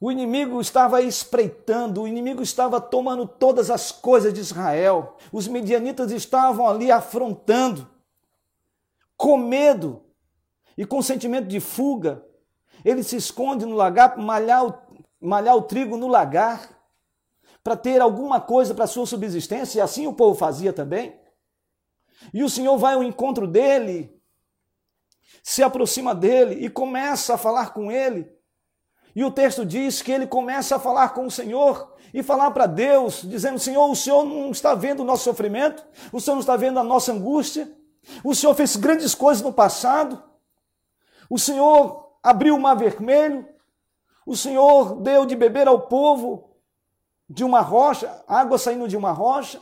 O 0.01 0.11
inimigo 0.11 0.61
estava 0.61 1.03
espreitando, 1.03 2.03
o 2.03 2.09
inimigo 2.09 2.43
estava 2.43 2.81
tomando 2.81 3.27
todas 3.27 3.71
as 3.71 3.93
coisas 3.93 4.33
de 4.33 4.41
Israel. 4.41 5.17
Os 5.33 5.47
medianitas 5.47 6.13
estavam 6.13 6.67
ali 6.67 6.91
afrontando. 6.91 7.89
Com 9.17 9.37
medo, 9.37 10.03
e 10.77 10.85
com 10.85 11.03
sentimento 11.03 11.47
de 11.47 11.61
fuga, 11.61 12.25
ele 12.85 13.03
se 13.03 13.17
esconde 13.17 13.65
no 13.65 13.75
lagar 13.75 14.15
para 14.15 14.23
malhar 14.23 14.67
o, 14.67 14.75
malhar 15.21 15.57
o 15.57 15.63
trigo 15.63 15.97
no 15.97 16.09
lagar, 16.09 16.69
para 17.63 17.77
ter 17.77 18.01
alguma 18.01 18.41
coisa 18.41 18.75
para 18.75 18.87
sua 18.87 19.07
subsistência, 19.07 19.79
e 19.79 19.81
assim 19.81 20.07
o 20.07 20.13
povo 20.13 20.39
fazia 20.39 20.73
também. 20.73 21.19
E 22.33 22.43
o 22.43 22.49
Senhor 22.49 22.77
vai 22.77 22.95
ao 22.95 23.03
encontro 23.03 23.47
dele, 23.47 24.15
se 25.43 25.63
aproxima 25.63 26.15
dele 26.15 26.65
e 26.65 26.69
começa 26.69 27.35
a 27.35 27.39
falar 27.39 27.73
com 27.73 27.91
ele. 27.91 28.31
E 29.17 29.25
o 29.25 29.31
texto 29.31 29.65
diz 29.65 30.03
que 30.03 30.11
ele 30.11 30.27
começa 30.27 30.77
a 30.77 30.79
falar 30.79 31.11
com 31.11 31.27
o 31.27 31.31
Senhor 31.31 31.95
e 32.13 32.23
falar 32.23 32.51
para 32.51 32.67
Deus, 32.67 33.23
dizendo: 33.23 33.59
Senhor, 33.59 33.89
o 33.89 33.97
Senhor 33.97 34.25
não 34.25 34.51
está 34.51 34.75
vendo 34.75 35.01
o 35.01 35.05
nosso 35.05 35.25
sofrimento, 35.25 35.85
o 36.13 36.21
Senhor 36.21 36.35
não 36.35 36.41
está 36.41 36.57
vendo 36.57 36.79
a 36.79 36.85
nossa 36.85 37.13
angústia, 37.13 37.73
o 38.23 38.35
Senhor 38.35 38.55
fez 38.55 38.77
grandes 38.77 39.15
coisas 39.15 39.43
no 39.43 39.53
passado, 39.53 40.23
o 41.29 41.39
Senhor 41.39 42.19
abriu 42.23 42.57
o 42.57 42.61
mar 42.61 42.75
vermelho, 42.75 43.47
O 44.27 44.35
Senhor 44.37 44.97
deu 45.03 45.27
de 45.27 45.37
beber 45.37 45.69
ao 45.69 45.83
povo 45.83 46.51
de 47.29 47.45
uma 47.45 47.61
rocha, 47.61 48.23
água 48.27 48.57
saindo 48.57 48.89
de 48.89 48.97
uma 48.97 49.13
rocha. 49.13 49.61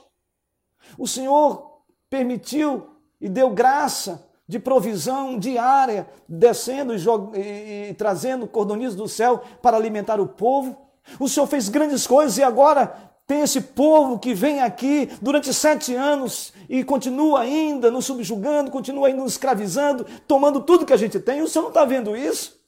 O 0.97 1.07
Senhor 1.07 1.83
permitiu 2.09 2.89
e 3.21 3.29
deu 3.29 3.51
graça 3.51 4.29
de 4.47 4.59
provisão 4.59 5.39
diária, 5.39 6.09
descendo 6.29 6.95
e, 6.95 7.91
e, 7.91 7.95
trazendo 7.95 8.47
cordoniz 8.47 8.95
do 8.95 9.09
céu 9.09 9.43
para 9.61 9.77
alimentar 9.77 10.21
o 10.21 10.27
povo. 10.27 10.77
O 11.19 11.29
Senhor 11.29 11.47
fez 11.47 11.69
grandes 11.69 12.07
coisas 12.07 12.39
e 12.39 12.43
agora 12.43 13.12
tem 13.33 13.41
esse 13.41 13.63
povo 13.63 14.19
que 14.19 14.35
vem 14.35 14.61
aqui 14.61 15.09
durante 15.23 15.55
sete 15.55 15.95
anos 15.95 16.53
e 16.69 16.85
continua 16.85 17.41
ainda 17.41 17.91
nos 17.91 18.05
subjugando, 18.05 18.71
continua 18.71 19.09
ainda 19.09 19.23
nos 19.23 19.33
escravizando, 19.33 20.05
tomando 20.29 20.61
tudo 20.61 20.85
que 20.85 20.93
a 20.93 20.99
gente 20.99 21.19
tem. 21.19 21.41
O 21.41 21.49
Senhor 21.49 21.63
não 21.63 21.71
está 21.71 21.83
vendo 21.87 22.15
isso? 22.15 22.63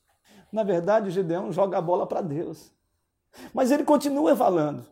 Na 0.50 0.62
verdade, 0.62 1.11
Gideão 1.11 1.52
joga 1.52 1.76
a 1.76 1.83
bola 1.83 2.06
para 2.06 2.23
Deus. 2.23 2.73
Mas 3.52 3.71
ele 3.71 3.85
continua 3.85 4.35
falando. 4.35 4.87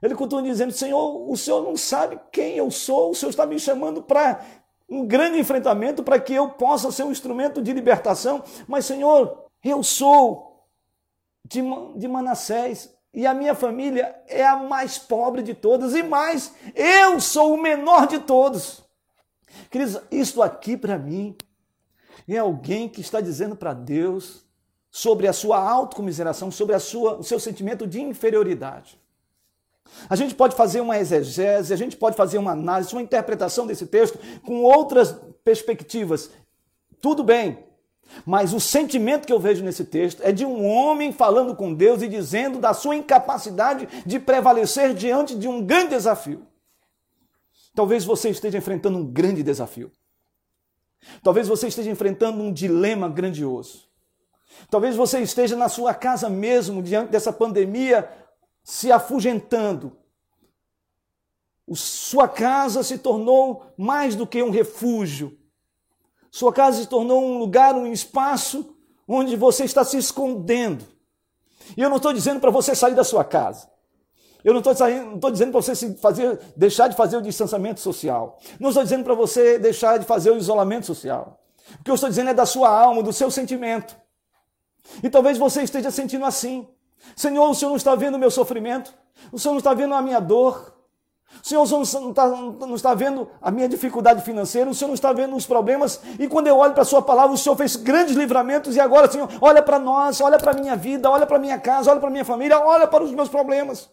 Ele 0.00 0.14
continua 0.14 0.44
dizendo: 0.44 0.72
Senhor, 0.72 1.28
o 1.28 1.36
Senhor 1.36 1.64
não 1.64 1.76
sabe 1.76 2.20
quem 2.30 2.56
eu 2.56 2.70
sou, 2.70 3.10
o 3.10 3.14
Senhor 3.16 3.30
está 3.30 3.44
me 3.44 3.58
chamando 3.58 4.00
para 4.00 4.44
um 4.88 5.04
grande 5.04 5.40
enfrentamento 5.40 6.04
para 6.04 6.20
que 6.20 6.34
eu 6.34 6.50
possa 6.50 6.92
ser 6.92 7.02
um 7.02 7.10
instrumento 7.10 7.60
de 7.60 7.72
libertação. 7.72 8.44
Mas, 8.68 8.86
Senhor, 8.86 9.46
eu 9.64 9.82
sou 9.82 10.68
de, 11.44 11.60
de 11.96 12.06
Manassés 12.06 12.94
e 13.12 13.26
a 13.26 13.34
minha 13.34 13.54
família 13.54 14.14
é 14.28 14.44
a 14.46 14.56
mais 14.56 14.98
pobre 14.98 15.42
de 15.42 15.54
todas, 15.54 15.94
e 15.94 16.02
mais, 16.02 16.52
eu 16.74 17.20
sou 17.20 17.54
o 17.54 17.60
menor 17.60 18.06
de 18.06 18.20
todos. 18.20 18.82
Queridos, 19.70 20.00
isto 20.10 20.42
aqui 20.42 20.76
para 20.76 20.98
mim 20.98 21.36
é 22.28 22.38
alguém 22.38 22.88
que 22.88 23.00
está 23.00 23.20
dizendo 23.20 23.56
para 23.56 23.72
Deus 23.72 24.44
sobre 24.90 25.26
a 25.26 25.32
sua 25.32 25.58
autocomiseração, 25.58 26.50
sobre 26.50 26.74
a 26.74 26.80
sua, 26.80 27.18
o 27.18 27.24
seu 27.24 27.38
sentimento 27.40 27.86
de 27.86 28.00
inferioridade. 28.00 28.98
A 30.08 30.14
gente 30.14 30.34
pode 30.34 30.54
fazer 30.54 30.80
uma 30.80 30.98
exegese, 30.98 31.72
a 31.72 31.76
gente 31.76 31.96
pode 31.96 32.16
fazer 32.16 32.38
uma 32.38 32.52
análise, 32.52 32.92
uma 32.92 33.02
interpretação 33.02 33.66
desse 33.66 33.86
texto 33.86 34.18
com 34.44 34.62
outras 34.62 35.16
perspectivas. 35.44 36.30
Tudo 37.00 37.24
bem. 37.24 37.69
Mas 38.26 38.52
o 38.52 38.60
sentimento 38.60 39.26
que 39.26 39.32
eu 39.32 39.38
vejo 39.38 39.64
nesse 39.64 39.84
texto 39.84 40.20
é 40.22 40.32
de 40.32 40.44
um 40.44 40.66
homem 40.66 41.12
falando 41.12 41.54
com 41.54 41.72
Deus 41.72 42.02
e 42.02 42.08
dizendo 42.08 42.58
da 42.58 42.74
sua 42.74 42.96
incapacidade 42.96 43.88
de 44.04 44.18
prevalecer 44.18 44.94
diante 44.94 45.34
de 45.34 45.48
um 45.48 45.64
grande 45.64 45.90
desafio. 45.90 46.46
Talvez 47.74 48.04
você 48.04 48.30
esteja 48.30 48.58
enfrentando 48.58 48.98
um 48.98 49.06
grande 49.06 49.42
desafio. 49.42 49.90
Talvez 51.22 51.48
você 51.48 51.68
esteja 51.68 51.90
enfrentando 51.90 52.42
um 52.42 52.52
dilema 52.52 53.08
grandioso. 53.08 53.88
Talvez 54.68 54.96
você 54.96 55.20
esteja 55.20 55.56
na 55.56 55.68
sua 55.68 55.94
casa 55.94 56.28
mesmo, 56.28 56.82
diante 56.82 57.10
dessa 57.10 57.32
pandemia, 57.32 58.10
se 58.62 58.92
afugentando. 58.92 59.96
Sua 61.72 62.28
casa 62.28 62.82
se 62.82 62.98
tornou 62.98 63.72
mais 63.78 64.16
do 64.16 64.26
que 64.26 64.42
um 64.42 64.50
refúgio. 64.50 65.38
Sua 66.30 66.52
casa 66.52 66.80
se 66.80 66.88
tornou 66.88 67.22
um 67.22 67.38
lugar, 67.38 67.74
um 67.74 67.86
espaço 67.86 68.76
onde 69.06 69.34
você 69.36 69.64
está 69.64 69.84
se 69.84 69.96
escondendo. 69.96 70.86
E 71.76 71.80
eu 71.80 71.88
não 71.88 71.96
estou 71.96 72.12
dizendo 72.12 72.40
para 72.40 72.50
você 72.50 72.74
sair 72.74 72.94
da 72.94 73.04
sua 73.04 73.24
casa. 73.24 73.68
Eu 74.42 74.54
não 74.54 74.60
estou 74.60 75.30
dizendo 75.30 75.52
para 75.52 75.60
você 75.60 75.94
fazer, 75.94 76.38
deixar 76.56 76.88
de 76.88 76.96
fazer 76.96 77.16
o 77.16 77.22
distanciamento 77.22 77.80
social. 77.80 78.38
Não 78.58 78.70
estou 78.70 78.82
dizendo 78.82 79.04
para 79.04 79.14
você 79.14 79.58
deixar 79.58 79.98
de 79.98 80.06
fazer 80.06 80.30
o 80.30 80.38
isolamento 80.38 80.86
social. 80.86 81.40
O 81.78 81.84
que 81.84 81.90
eu 81.90 81.94
estou 81.94 82.08
dizendo 82.08 82.30
é 82.30 82.34
da 82.34 82.46
sua 82.46 82.68
alma, 82.68 83.02
do 83.02 83.12
seu 83.12 83.30
sentimento. 83.30 83.96
E 85.02 85.10
talvez 85.10 85.36
você 85.36 85.62
esteja 85.62 85.90
sentindo 85.90 86.24
assim. 86.24 86.66
Senhor, 87.14 87.50
o 87.50 87.54
Senhor 87.54 87.70
não 87.70 87.76
está 87.76 87.94
vendo 87.94 88.14
o 88.14 88.18
meu 88.18 88.30
sofrimento, 88.30 88.94
o 89.30 89.38
Senhor 89.38 89.52
não 89.52 89.58
está 89.58 89.74
vendo 89.74 89.94
a 89.94 90.02
minha 90.02 90.20
dor, 90.20 90.74
o 91.42 91.46
Senhor 91.46 91.68
não 91.68 92.10
está, 92.10 92.26
não 92.28 92.74
está 92.74 92.94
vendo 92.94 93.28
a 93.40 93.50
minha 93.50 93.68
dificuldade 93.68 94.22
financeira, 94.22 94.68
o 94.68 94.74
Senhor 94.74 94.88
não 94.88 94.94
está 94.94 95.12
vendo 95.12 95.34
os 95.34 95.46
problemas, 95.46 96.00
e 96.18 96.28
quando 96.28 96.48
eu 96.48 96.56
olho 96.58 96.72
para 96.74 96.82
a 96.82 96.86
Sua 96.86 97.00
palavra, 97.00 97.32
o 97.32 97.38
Senhor 97.38 97.56
fez 97.56 97.76
grandes 97.76 98.14
livramentos, 98.16 98.76
e 98.76 98.80
agora, 98.80 99.10
Senhor, 99.10 99.28
olha 99.40 99.62
para 99.62 99.78
nós, 99.78 100.20
olha 100.20 100.38
para 100.38 100.52
a 100.52 100.54
minha 100.54 100.76
vida, 100.76 101.10
olha 101.10 101.26
para 101.26 101.36
a 101.36 101.40
minha 101.40 101.58
casa, 101.58 101.90
olha 101.90 102.00
para 102.00 102.08
a 102.08 102.12
minha 102.12 102.24
família, 102.24 102.58
olha 102.60 102.86
para 102.86 103.02
os 103.02 103.12
meus 103.12 103.28
problemas. 103.28 103.88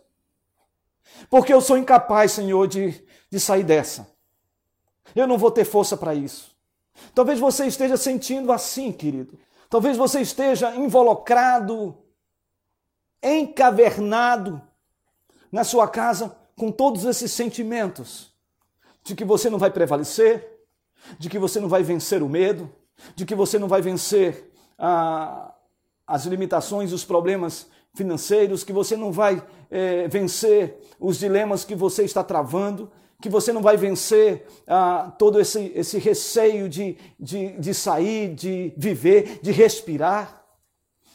Porque 1.29 1.53
eu 1.53 1.61
sou 1.61 1.77
incapaz, 1.77 2.33
Senhor, 2.33 2.67
de, 2.67 3.03
de 3.29 3.39
sair 3.39 3.63
dessa. 3.63 4.07
Eu 5.15 5.27
não 5.27 5.37
vou 5.37 5.51
ter 5.51 5.63
força 5.63 5.95
para 5.95 6.13
isso. 6.13 6.55
Talvez 7.13 7.39
você 7.39 7.65
esteja 7.65 7.95
sentindo 7.95 8.51
assim, 8.51 8.91
querido. 8.91 9.37
Talvez 9.69 9.95
você 9.95 10.21
esteja 10.21 10.75
involucrado 10.75 11.97
encavernado 13.21 14.61
na 15.51 15.63
sua 15.63 15.87
casa 15.87 16.35
com 16.57 16.71
todos 16.71 17.05
esses 17.05 17.31
sentimentos 17.31 18.33
de 19.03 19.15
que 19.15 19.23
você 19.23 19.49
não 19.49 19.59
vai 19.59 19.69
prevalecer, 19.69 20.65
de 21.19 21.29
que 21.29 21.39
você 21.39 21.59
não 21.61 21.69
vai 21.69 21.83
vencer 21.83 22.21
o 22.21 22.27
medo, 22.27 22.69
de 23.15 23.25
que 23.25 23.35
você 23.35 23.59
não 23.59 23.67
vai 23.67 23.81
vencer 23.81 24.51
ah, 24.77 25.53
as 26.05 26.25
limitações, 26.25 26.91
os 26.91 27.05
problemas 27.05 27.67
financeiros, 27.93 28.63
que 28.63 28.73
você 28.73 28.97
não 28.97 29.11
vai 29.11 29.41
eh, 29.69 30.07
vencer 30.07 30.77
os 30.99 31.19
dilemas 31.19 31.63
que 31.63 31.75
você 31.75 32.03
está 32.03 32.23
travando, 32.23 32.91
que 33.21 33.29
você 33.29 33.53
não 33.53 33.61
vai 33.61 33.77
vencer 33.77 34.45
ah, 34.67 35.13
todo 35.17 35.39
esse, 35.39 35.71
esse 35.75 35.99
receio 35.99 36.67
de, 36.67 36.97
de, 37.19 37.51
de 37.59 37.73
sair, 37.73 38.33
de 38.33 38.73
viver, 38.75 39.39
de 39.41 39.51
respirar. 39.51 40.43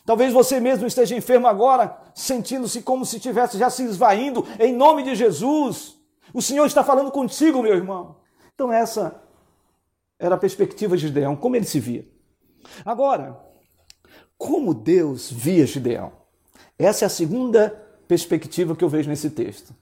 Talvez 0.04 0.32
você 0.32 0.58
mesmo 0.58 0.86
esteja 0.86 1.16
enfermo 1.16 1.46
agora, 1.46 1.96
sentindo-se 2.14 2.82
como 2.82 3.06
se 3.06 3.16
estivesse 3.16 3.58
já 3.58 3.70
se 3.70 3.84
esvaindo, 3.84 4.44
em 4.58 4.74
nome 4.74 5.02
de 5.02 5.14
Jesus. 5.14 5.96
O 6.34 6.42
Senhor 6.42 6.66
está 6.66 6.82
falando 6.82 7.10
contigo, 7.10 7.62
meu 7.62 7.74
irmão. 7.74 8.16
Então, 8.54 8.72
essa 8.72 9.22
era 10.18 10.34
a 10.34 10.38
perspectiva 10.38 10.96
de 10.96 11.06
Gideão, 11.06 11.36
como 11.36 11.56
ele 11.56 11.64
se 11.64 11.78
via. 11.78 12.08
Agora, 12.84 13.40
como 14.36 14.74
Deus 14.74 15.30
via 15.30 15.66
Gideão? 15.66 16.12
Essa 16.78 17.04
é 17.04 17.06
a 17.06 17.10
segunda 17.10 17.70
perspectiva 18.08 18.74
que 18.74 18.84
eu 18.84 18.88
vejo 18.88 19.08
nesse 19.08 19.30
texto. 19.30 19.74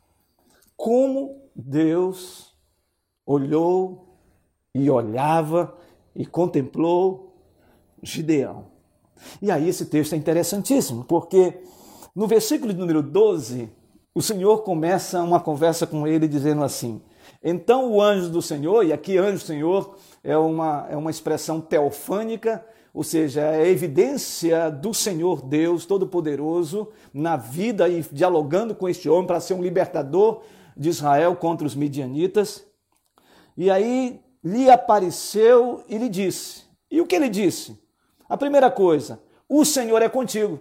Como 0.76 1.48
Deus 1.54 2.54
olhou 3.24 4.18
e 4.74 4.90
olhava 4.90 5.76
e 6.14 6.26
contemplou 6.26 7.36
Gideão. 8.02 8.70
E 9.40 9.50
aí 9.50 9.68
esse 9.68 9.86
texto 9.86 10.14
é 10.14 10.16
interessantíssimo, 10.16 11.04
porque 11.04 11.62
no 12.14 12.26
versículo 12.26 12.72
de 12.72 12.78
número 12.78 13.02
12, 13.02 13.68
o 14.14 14.20
Senhor 14.20 14.62
começa 14.62 15.22
uma 15.22 15.40
conversa 15.40 15.86
com 15.86 16.06
ele 16.06 16.26
dizendo 16.26 16.64
assim: 16.64 17.00
Então 17.42 17.92
o 17.92 18.02
anjo 18.02 18.28
do 18.28 18.42
Senhor, 18.42 18.84
e 18.84 18.92
aqui 18.92 19.16
anjo 19.16 19.38
do 19.38 19.46
Senhor 19.46 19.96
é 20.22 20.36
uma, 20.36 20.86
é 20.90 20.96
uma 20.96 21.10
expressão 21.10 21.60
teofânica, 21.60 22.64
ou 22.92 23.04
seja, 23.04 23.40
é 23.40 23.62
a 23.62 23.68
evidência 23.68 24.68
do 24.70 24.92
Senhor 24.92 25.42
Deus 25.42 25.86
Todo-Poderoso 25.86 26.88
na 27.14 27.36
vida 27.36 27.88
e 27.88 28.04
dialogando 28.12 28.74
com 28.74 28.88
este 28.88 29.08
homem 29.08 29.26
para 29.26 29.40
ser 29.40 29.54
um 29.54 29.62
libertador 29.62 30.42
de 30.76 30.88
Israel 30.88 31.36
contra 31.36 31.66
os 31.66 31.76
midianitas. 31.76 32.66
E 33.56 33.70
aí 33.70 34.20
lhe 34.42 34.68
apareceu 34.68 35.84
e 35.88 35.98
lhe 35.98 36.08
disse. 36.08 36.64
E 36.90 37.00
o 37.00 37.06
que 37.06 37.14
ele 37.14 37.28
disse? 37.28 37.79
A 38.30 38.36
primeira 38.36 38.70
coisa, 38.70 39.20
o 39.48 39.64
Senhor 39.64 40.00
é 40.00 40.08
contigo. 40.08 40.60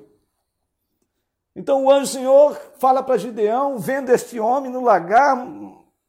Então 1.55 1.85
o 1.85 1.91
anjo 1.91 2.07
Senhor 2.07 2.59
fala 2.79 3.03
para 3.03 3.15
Gideão, 3.15 3.77
vendo 3.77 4.09
este 4.09 4.39
homem 4.39 4.71
no 4.71 4.81
lagar, 4.81 5.37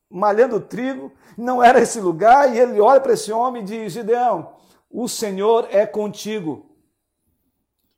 malhando 0.08 0.58
trigo, 0.58 1.12
não 1.36 1.62
era 1.62 1.78
esse 1.78 2.00
lugar, 2.00 2.54
e 2.54 2.58
ele 2.58 2.80
olha 2.80 2.98
para 2.98 3.12
esse 3.12 3.30
homem 3.30 3.62
e 3.62 3.66
diz: 3.66 3.92
Gideão, 3.92 4.54
o 4.90 5.06
Senhor 5.06 5.68
é 5.70 5.84
contigo. 5.84 6.64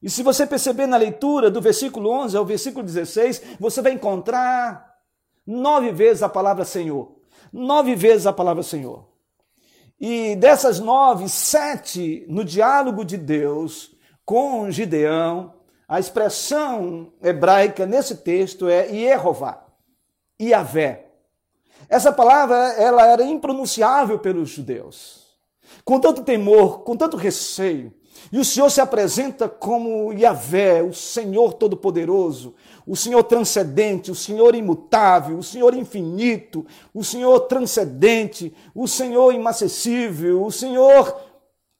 E 0.02 0.10
se 0.10 0.24
você 0.24 0.44
perceber 0.44 0.88
na 0.88 0.96
leitura 0.96 1.48
do 1.48 1.60
versículo 1.60 2.10
11 2.10 2.36
ao 2.36 2.44
versículo 2.44 2.84
16, 2.84 3.58
você 3.60 3.80
vai 3.80 3.92
encontrar 3.92 4.98
nove 5.46 5.92
vezes 5.92 6.24
a 6.24 6.28
palavra 6.28 6.64
Senhor. 6.64 7.12
Nove 7.52 7.94
vezes 7.94 8.26
a 8.26 8.32
palavra 8.32 8.64
Senhor. 8.64 9.11
E 10.04 10.34
dessas 10.34 10.80
nove, 10.80 11.28
sete 11.28 12.26
no 12.28 12.44
diálogo 12.44 13.04
de 13.04 13.16
Deus 13.16 13.94
com 14.24 14.68
Gideão, 14.68 15.54
a 15.86 16.00
expressão 16.00 17.12
hebraica 17.22 17.86
nesse 17.86 18.16
texto 18.16 18.68
é 18.68 18.88
Yehová, 18.88 19.64
Iavé. 20.40 21.06
Essa 21.88 22.10
palavra 22.10 22.56
ela 22.72 23.06
era 23.06 23.22
impronunciável 23.22 24.18
pelos 24.18 24.48
judeus. 24.48 25.22
Com 25.84 26.00
tanto 26.00 26.24
temor, 26.24 26.80
com 26.80 26.96
tanto 26.96 27.16
receio, 27.16 27.94
e 28.32 28.38
o 28.38 28.44
Senhor 28.44 28.70
se 28.70 28.80
apresenta 28.80 29.48
como 29.48 30.12
Yahvé, 30.12 30.82
o 30.82 30.92
Senhor 30.92 31.52
Todo-Poderoso, 31.54 32.54
o 32.86 32.96
Senhor 32.96 33.22
transcendente, 33.24 34.10
o 34.10 34.14
Senhor 34.14 34.54
imutável, 34.54 35.38
o 35.38 35.42
Senhor 35.42 35.74
infinito, 35.74 36.66
o 36.94 37.04
Senhor 37.04 37.40
transcendente, 37.40 38.52
o 38.74 38.88
Senhor 38.88 39.34
inacessível, 39.34 40.42
o 40.44 40.50
Senhor 40.50 41.14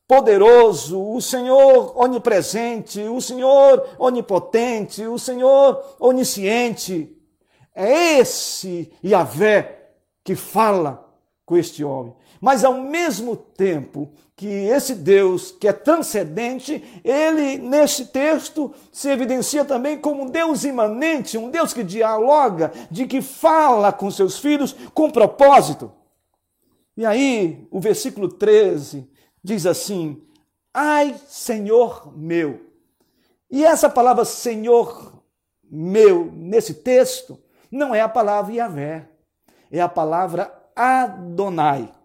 poderoso, 0.06 1.00
o 1.00 1.20
Senhor 1.22 1.98
onipresente, 1.98 3.00
o 3.00 3.20
Senhor 3.20 3.88
onipotente, 3.98 5.06
o 5.06 5.18
Senhor 5.18 5.82
onisciente. 5.98 7.16
É 7.74 8.18
esse 8.18 8.92
Yahvé 9.02 9.90
que 10.22 10.36
fala 10.36 11.08
com 11.46 11.56
este 11.56 11.82
homem. 11.82 12.14
Mas 12.42 12.64
ao 12.64 12.74
mesmo 12.74 13.36
tempo 13.36 14.12
que 14.34 14.48
esse 14.48 14.96
Deus 14.96 15.52
que 15.52 15.68
é 15.68 15.72
transcendente, 15.72 16.82
ele 17.04 17.56
nesse 17.56 18.06
texto 18.06 18.74
se 18.90 19.08
evidencia 19.08 19.64
também 19.64 19.96
como 19.96 20.24
um 20.24 20.26
Deus 20.26 20.64
imanente, 20.64 21.38
um 21.38 21.48
Deus 21.48 21.72
que 21.72 21.84
dialoga, 21.84 22.72
de 22.90 23.06
que 23.06 23.22
fala 23.22 23.92
com 23.92 24.10
seus 24.10 24.40
filhos 24.40 24.74
com 24.92 25.08
propósito. 25.08 25.92
E 26.96 27.06
aí, 27.06 27.64
o 27.70 27.78
versículo 27.78 28.28
13 28.28 29.08
diz 29.40 29.64
assim: 29.64 30.20
Ai, 30.74 31.14
Senhor 31.28 32.12
meu. 32.18 32.72
E 33.48 33.64
essa 33.64 33.88
palavra 33.88 34.24
Senhor 34.24 35.22
meu 35.70 36.28
nesse 36.32 36.74
texto 36.74 37.38
não 37.70 37.94
é 37.94 38.00
a 38.00 38.08
palavra 38.08 38.52
Yahvé, 38.52 39.08
é 39.70 39.80
a 39.80 39.88
palavra 39.88 40.52
Adonai. 40.74 42.01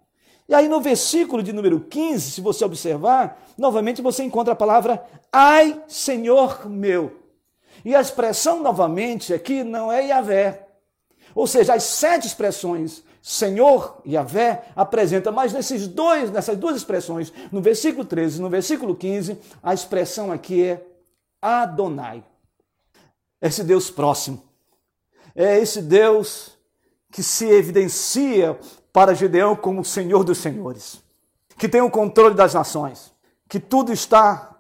E 0.48 0.56
aí 0.56 0.68
no 0.68 0.80
versículo 0.80 1.44
de 1.44 1.52
número 1.52 1.80
15, 1.80 2.32
se 2.32 2.42
você 2.42 2.64
observar, 2.64 3.44
novamente 3.58 4.02
você 4.02 4.24
encontra 4.24 4.54
a 4.54 4.56
palavra 4.56 5.04
ai 5.32 5.82
Senhor 5.88 6.70
meu. 6.70 7.20
E 7.84 7.94
a 7.94 8.02
expressão 8.02 8.62
novamente 8.62 9.34
aqui 9.34 9.64
não 9.64 9.92
é 9.92 10.08
Yahvé. 10.08 10.68
Ou 11.36 11.46
seja, 11.46 11.74
as 11.74 11.84
sete 11.84 12.28
expressões 12.28 13.04
Senhor 13.28 14.02
e 14.06 14.14
Yahvé 14.14 14.70
apresenta, 14.74 15.34
mas 15.34 15.52
nesses 15.52 15.86
dois, 15.86 16.32
nessas 16.32 16.58
duas 16.58 16.78
expressões, 16.78 17.34
no 17.52 17.60
versículo 17.60 18.06
13 18.06 18.40
e 18.40 18.42
no 18.42 18.50
versículo 18.50 18.96
15, 18.96 19.38
a 19.62 19.74
expressão 19.74 20.32
aqui 20.32 20.64
é 20.64 20.82
Adonai. 21.42 22.24
Esse 23.42 23.66
Deus 23.66 23.92
próximo. 23.92 24.42
É 25.36 25.60
esse 25.60 25.82
Deus 25.82 26.58
que 27.12 27.22
se 27.22 27.46
evidencia 27.50 28.58
para 28.98 29.14
Gideão 29.14 29.56
como 29.56 29.82
o 29.82 29.86
Senhor 29.86 30.24
dos 30.24 30.40
Senhores, 30.40 31.04
que 31.56 31.70
tem 31.70 31.82
o 31.82 31.92
controle 31.92 32.34
das 32.34 32.56
nações, 32.56 33.14
que 33.48 33.60
tudo 33.60 33.94
está 33.94 34.60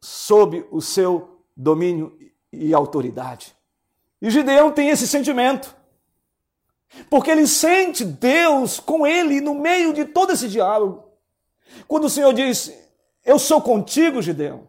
sob 0.00 0.66
o 0.70 0.80
seu 0.80 1.38
domínio 1.54 2.18
e 2.50 2.72
autoridade. 2.72 3.54
E 4.22 4.30
Gideão 4.30 4.72
tem 4.72 4.88
esse 4.88 5.06
sentimento, 5.06 5.76
porque 7.10 7.30
ele 7.30 7.46
sente 7.46 8.06
Deus 8.06 8.80
com 8.80 9.06
ele 9.06 9.42
no 9.42 9.54
meio 9.54 9.92
de 9.92 10.06
todo 10.06 10.32
esse 10.32 10.48
diálogo. 10.48 11.04
Quando 11.86 12.04
o 12.04 12.10
Senhor 12.10 12.32
diz: 12.32 12.72
Eu 13.22 13.38
sou 13.38 13.60
contigo, 13.60 14.22
Gideão, 14.22 14.66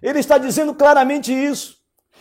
ele 0.00 0.20
está 0.20 0.38
dizendo 0.38 0.72
claramente 0.76 1.32
isso. 1.32 1.76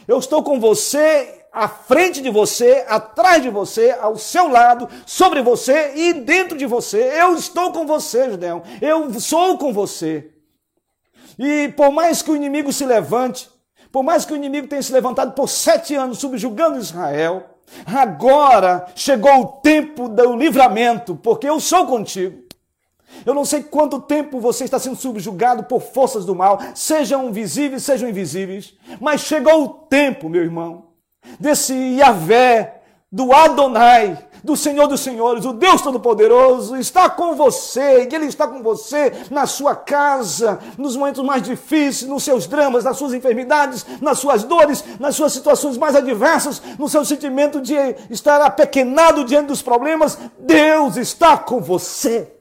Eu 0.08 0.18
estou 0.18 0.42
com 0.42 0.60
você 0.60 1.37
à 1.58 1.68
frente 1.68 2.22
de 2.22 2.30
você, 2.30 2.86
atrás 2.88 3.42
de 3.42 3.50
você, 3.50 3.96
ao 4.00 4.16
seu 4.16 4.48
lado, 4.48 4.88
sobre 5.08 5.42
você 5.42 5.94
e 5.96 6.14
dentro 6.14 6.56
de 6.56 6.68
você. 6.68 6.98
Eu 7.20 7.34
estou 7.34 7.72
com 7.72 7.86
você, 7.86 8.30
Judeão. 8.30 8.62
Eu 8.80 9.20
sou 9.20 9.58
com 9.58 9.74
você. 9.74 10.30
E 11.40 11.70
por 11.70 11.92
mais 11.92 12.22
que 12.22 12.30
o 12.30 12.36
inimigo 12.36 12.72
se 12.72 12.86
levante, 12.86 13.50
por 13.92 14.04
mais 14.04 14.24
que 14.24 14.34
o 14.34 14.36
inimigo 14.36 14.68
tenha 14.68 14.84
se 14.84 14.94
levantado 14.94 15.34
por 15.34 15.50
sete 15.50 15.96
anos 15.96 16.20
subjugando 16.20 16.78
Israel, 16.78 17.44
agora 17.86 18.86
chegou 18.96 19.42
o 19.42 19.48
tempo 19.48 20.08
do 20.08 20.36
livramento, 20.36 21.16
porque 21.16 21.50
eu 21.50 21.60
sou 21.60 21.88
contigo. 21.88 22.46
Eu 23.26 23.34
não 23.34 23.46
sei 23.46 23.64
quanto 23.64 24.00
tempo 24.00 24.40
você 24.40 24.64
está 24.64 24.78
sendo 24.78 24.96
subjugado 24.96 25.64
por 25.64 25.82
forças 25.82 26.24
do 26.24 26.36
mal, 26.36 26.60
sejam 26.76 27.32
visíveis, 27.32 27.82
sejam 27.82 28.08
invisíveis, 28.08 28.76
mas 29.00 29.22
chegou 29.22 29.64
o 29.64 29.70
tempo, 29.70 30.30
meu 30.30 30.44
irmão, 30.44 30.87
desse 31.40 31.74
Yahvé, 31.74 32.82
do 33.12 33.34
Adonai, 33.34 34.28
do 34.44 34.56
Senhor 34.56 34.88
dos 34.88 35.02
Senhores, 35.02 35.46
o 35.46 35.54
Deus 35.54 35.82
Todo-Poderoso, 35.82 36.76
está 36.78 37.10
com 37.10 37.36
você, 37.36 38.08
e 38.10 38.16
Ele 38.16 38.26
está 38.26 38.48
com 38.48 38.62
você 38.62 39.12
na 39.30 39.46
sua 39.46 39.76
casa, 39.76 40.60
nos 40.78 40.96
momentos 40.96 41.24
mais 41.24 41.42
difíceis, 41.42 42.10
nos 42.10 42.24
seus 42.24 42.48
dramas, 42.48 42.84
nas 42.84 42.98
suas 42.98 43.14
enfermidades, 43.14 43.86
nas 44.02 44.20
suas 44.20 44.44
dores, 44.44 44.84
nas 45.00 45.16
suas 45.16 45.34
situações 45.34 45.78
mais 45.78 45.96
adversas, 45.96 46.62
no 46.78 46.88
seu 46.88 47.04
sentimento 47.04 47.62
de 47.62 47.76
estar 48.10 48.42
apequenado 48.42 49.26
diante 49.26 49.48
dos 49.48 49.62
problemas. 49.62 50.18
Deus 50.40 50.98
está 50.98 51.38
com 51.38 51.62
você. 51.62 52.34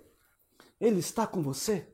Ele 0.80 1.00
está 1.00 1.26
com 1.26 1.42
você. 1.42 1.86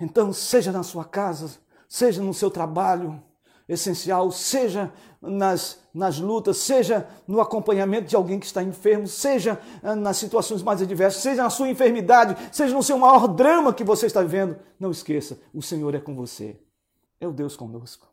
Então, 0.00 0.32
seja 0.32 0.70
na 0.70 0.82
sua 0.82 1.04
casa, 1.04 1.50
seja 1.88 2.22
no 2.22 2.34
seu 2.34 2.50
trabalho 2.50 3.22
essencial, 3.68 4.30
seja 4.30 4.92
nas, 5.26 5.80
nas 5.92 6.18
lutas, 6.18 6.58
seja 6.58 7.08
no 7.26 7.40
acompanhamento 7.40 8.08
de 8.08 8.16
alguém 8.16 8.38
que 8.38 8.46
está 8.46 8.62
enfermo, 8.62 9.06
seja 9.06 9.60
ah, 9.82 9.94
nas 9.94 10.16
situações 10.16 10.62
mais 10.62 10.80
adversas, 10.80 11.22
seja 11.22 11.42
na 11.42 11.50
sua 11.50 11.68
enfermidade, 11.68 12.36
seja 12.54 12.74
no 12.74 12.82
seu 12.82 12.98
maior 12.98 13.28
drama 13.28 13.74
que 13.74 13.84
você 13.84 14.06
está 14.06 14.22
vivendo, 14.22 14.58
não 14.78 14.90
esqueça, 14.90 15.38
o 15.52 15.60
Senhor 15.62 15.94
é 15.94 16.00
com 16.00 16.14
você. 16.14 16.60
É 17.20 17.26
o 17.26 17.32
Deus 17.32 17.56
conosco. 17.56 18.08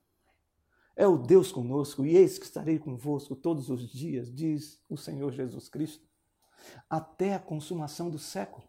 É 0.95 1.07
o 1.07 1.17
Deus 1.17 1.51
conosco, 1.51 2.05
e 2.05 2.15
eis 2.15 2.37
que 2.37 2.45
estarei 2.45 2.77
convosco 2.77 3.35
todos 3.35 3.69
os 3.69 3.91
dias, 3.91 4.33
diz 4.33 4.79
o 4.89 4.95
Senhor 4.95 5.31
Jesus 5.31 5.67
Cristo, 5.67 6.07
até 6.89 7.33
a 7.33 7.39
consumação 7.39 8.09
do 8.09 8.19
século. 8.19 8.67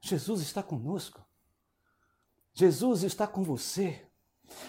Jesus 0.00 0.40
está 0.40 0.62
conosco. 0.62 1.20
Jesus 2.54 3.02
está 3.02 3.26
com 3.26 3.42
você. 3.42 4.06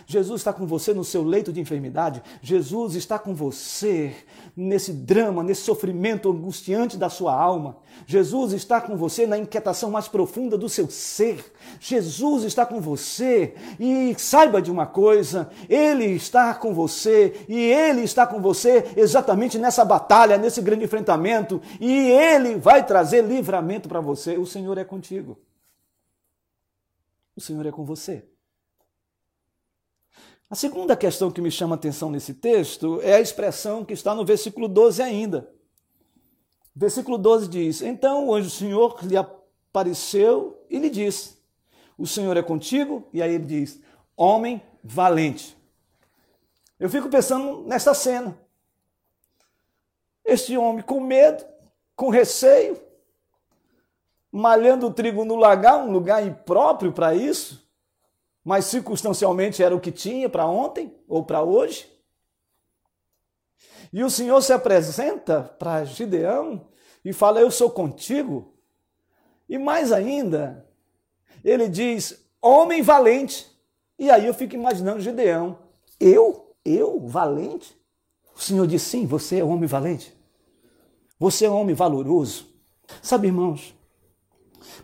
Jesus 0.05 0.41
está 0.41 0.51
com 0.51 0.65
você 0.65 0.93
no 0.93 1.03
seu 1.03 1.23
leito 1.23 1.51
de 1.51 1.59
enfermidade. 1.59 2.21
Jesus 2.41 2.95
está 2.95 3.17
com 3.17 3.33
você 3.33 4.15
nesse 4.55 4.91
drama, 4.91 5.43
nesse 5.43 5.61
sofrimento 5.61 6.29
angustiante 6.29 6.97
da 6.97 7.09
sua 7.09 7.33
alma. 7.33 7.77
Jesus 8.05 8.53
está 8.53 8.81
com 8.81 8.97
você 8.97 9.25
na 9.25 9.37
inquietação 9.37 9.89
mais 9.89 10.07
profunda 10.07 10.57
do 10.57 10.67
seu 10.67 10.89
ser. 10.89 11.53
Jesus 11.79 12.43
está 12.43 12.65
com 12.65 12.81
você 12.81 13.55
e 13.79 14.13
saiba 14.17 14.61
de 14.61 14.71
uma 14.71 14.85
coisa: 14.85 15.49
Ele 15.69 16.05
está 16.05 16.53
com 16.53 16.73
você 16.73 17.45
e 17.47 17.55
Ele 17.55 18.01
está 18.01 18.27
com 18.27 18.41
você 18.41 18.91
exatamente 18.95 19.57
nessa 19.57 19.85
batalha, 19.85 20.37
nesse 20.37 20.61
grande 20.61 20.85
enfrentamento 20.85 21.61
e 21.79 21.91
Ele 22.11 22.55
vai 22.55 22.85
trazer 22.85 23.23
livramento 23.23 23.87
para 23.87 24.01
você. 24.01 24.37
O 24.37 24.45
Senhor 24.45 24.77
é 24.77 24.83
contigo. 24.83 25.37
O 27.35 27.41
Senhor 27.41 27.65
é 27.65 27.71
com 27.71 27.83
você. 27.83 28.32
A 30.53 30.55
segunda 30.55 30.95
questão 30.95 31.31
que 31.31 31.41
me 31.41 31.49
chama 31.49 31.73
a 31.73 31.77
atenção 31.77 32.11
nesse 32.11 32.31
texto 32.31 33.01
é 33.01 33.15
a 33.15 33.19
expressão 33.19 33.83
que 33.83 33.91
está 33.91 34.13
no 34.13 34.23
versículo 34.23 34.67
12 34.67 35.01
ainda. 35.01 35.49
Versículo 36.75 37.17
12 37.17 37.47
diz: 37.47 37.81
Então 37.81 38.27
o 38.27 38.35
anjo 38.35 38.49
do 38.49 38.53
Senhor 38.53 38.99
lhe 39.01 39.17
apareceu 39.17 40.63
e 40.69 40.77
lhe 40.77 40.91
disse: 40.91 41.39
O 41.97 42.05
Senhor 42.05 42.37
é 42.37 42.43
contigo? 42.43 43.03
E 43.11 43.19
aí 43.19 43.33
ele 43.33 43.45
diz: 43.45 43.81
Homem 44.15 44.61
valente. 44.83 45.57
Eu 46.79 46.87
fico 46.87 47.09
pensando 47.09 47.63
nessa 47.63 47.95
cena. 47.95 48.37
Este 50.23 50.55
homem 50.55 50.83
com 50.83 50.99
medo, 50.99 51.43
com 51.95 52.09
receio, 52.09 52.79
malhando 54.31 54.85
o 54.85 54.93
trigo 54.93 55.25
no 55.25 55.35
lagar, 55.35 55.79
um 55.79 55.91
lugar 55.91 56.23
impróprio 56.23 56.91
para 56.93 57.15
isso 57.15 57.62
mas 58.43 58.65
circunstancialmente 58.65 59.63
era 59.63 59.75
o 59.75 59.79
que 59.79 59.91
tinha 59.91 60.27
para 60.27 60.45
ontem 60.45 60.93
ou 61.08 61.23
para 61.23 61.41
hoje. 61.41 61.89
E 63.91 64.03
o 64.03 64.10
Senhor 64.10 64.41
se 64.41 64.51
apresenta 64.51 65.43
para 65.43 65.86
Gideão 65.86 66.67
e 67.06 67.13
fala: 67.13 67.39
Eu 67.39 67.51
sou 67.51 67.69
contigo. 67.69 68.53
E 69.47 69.58
mais 69.58 69.91
ainda, 69.91 70.67
ele 71.43 71.69
diz: 71.69 72.27
Homem 72.41 72.82
valente. 72.82 73.49
E 73.97 74.10
aí 74.10 74.25
eu 74.25 74.34
fico 74.34 74.56
imaginando 74.56 74.99
Gideão: 74.99 75.60
Eu? 75.99 76.56
Eu? 76.65 76.99
Valente? 77.08 77.77
O 78.36 78.41
Senhor 78.41 78.65
diz: 78.67 78.82
Sim, 78.82 79.06
você 79.06 79.39
é 79.39 79.43
homem 79.43 79.67
valente. 79.67 80.13
Você 81.19 81.45
é 81.45 81.49
homem 81.49 81.75
valoroso. 81.75 82.47
Sabe, 83.01 83.27
irmãos, 83.27 83.73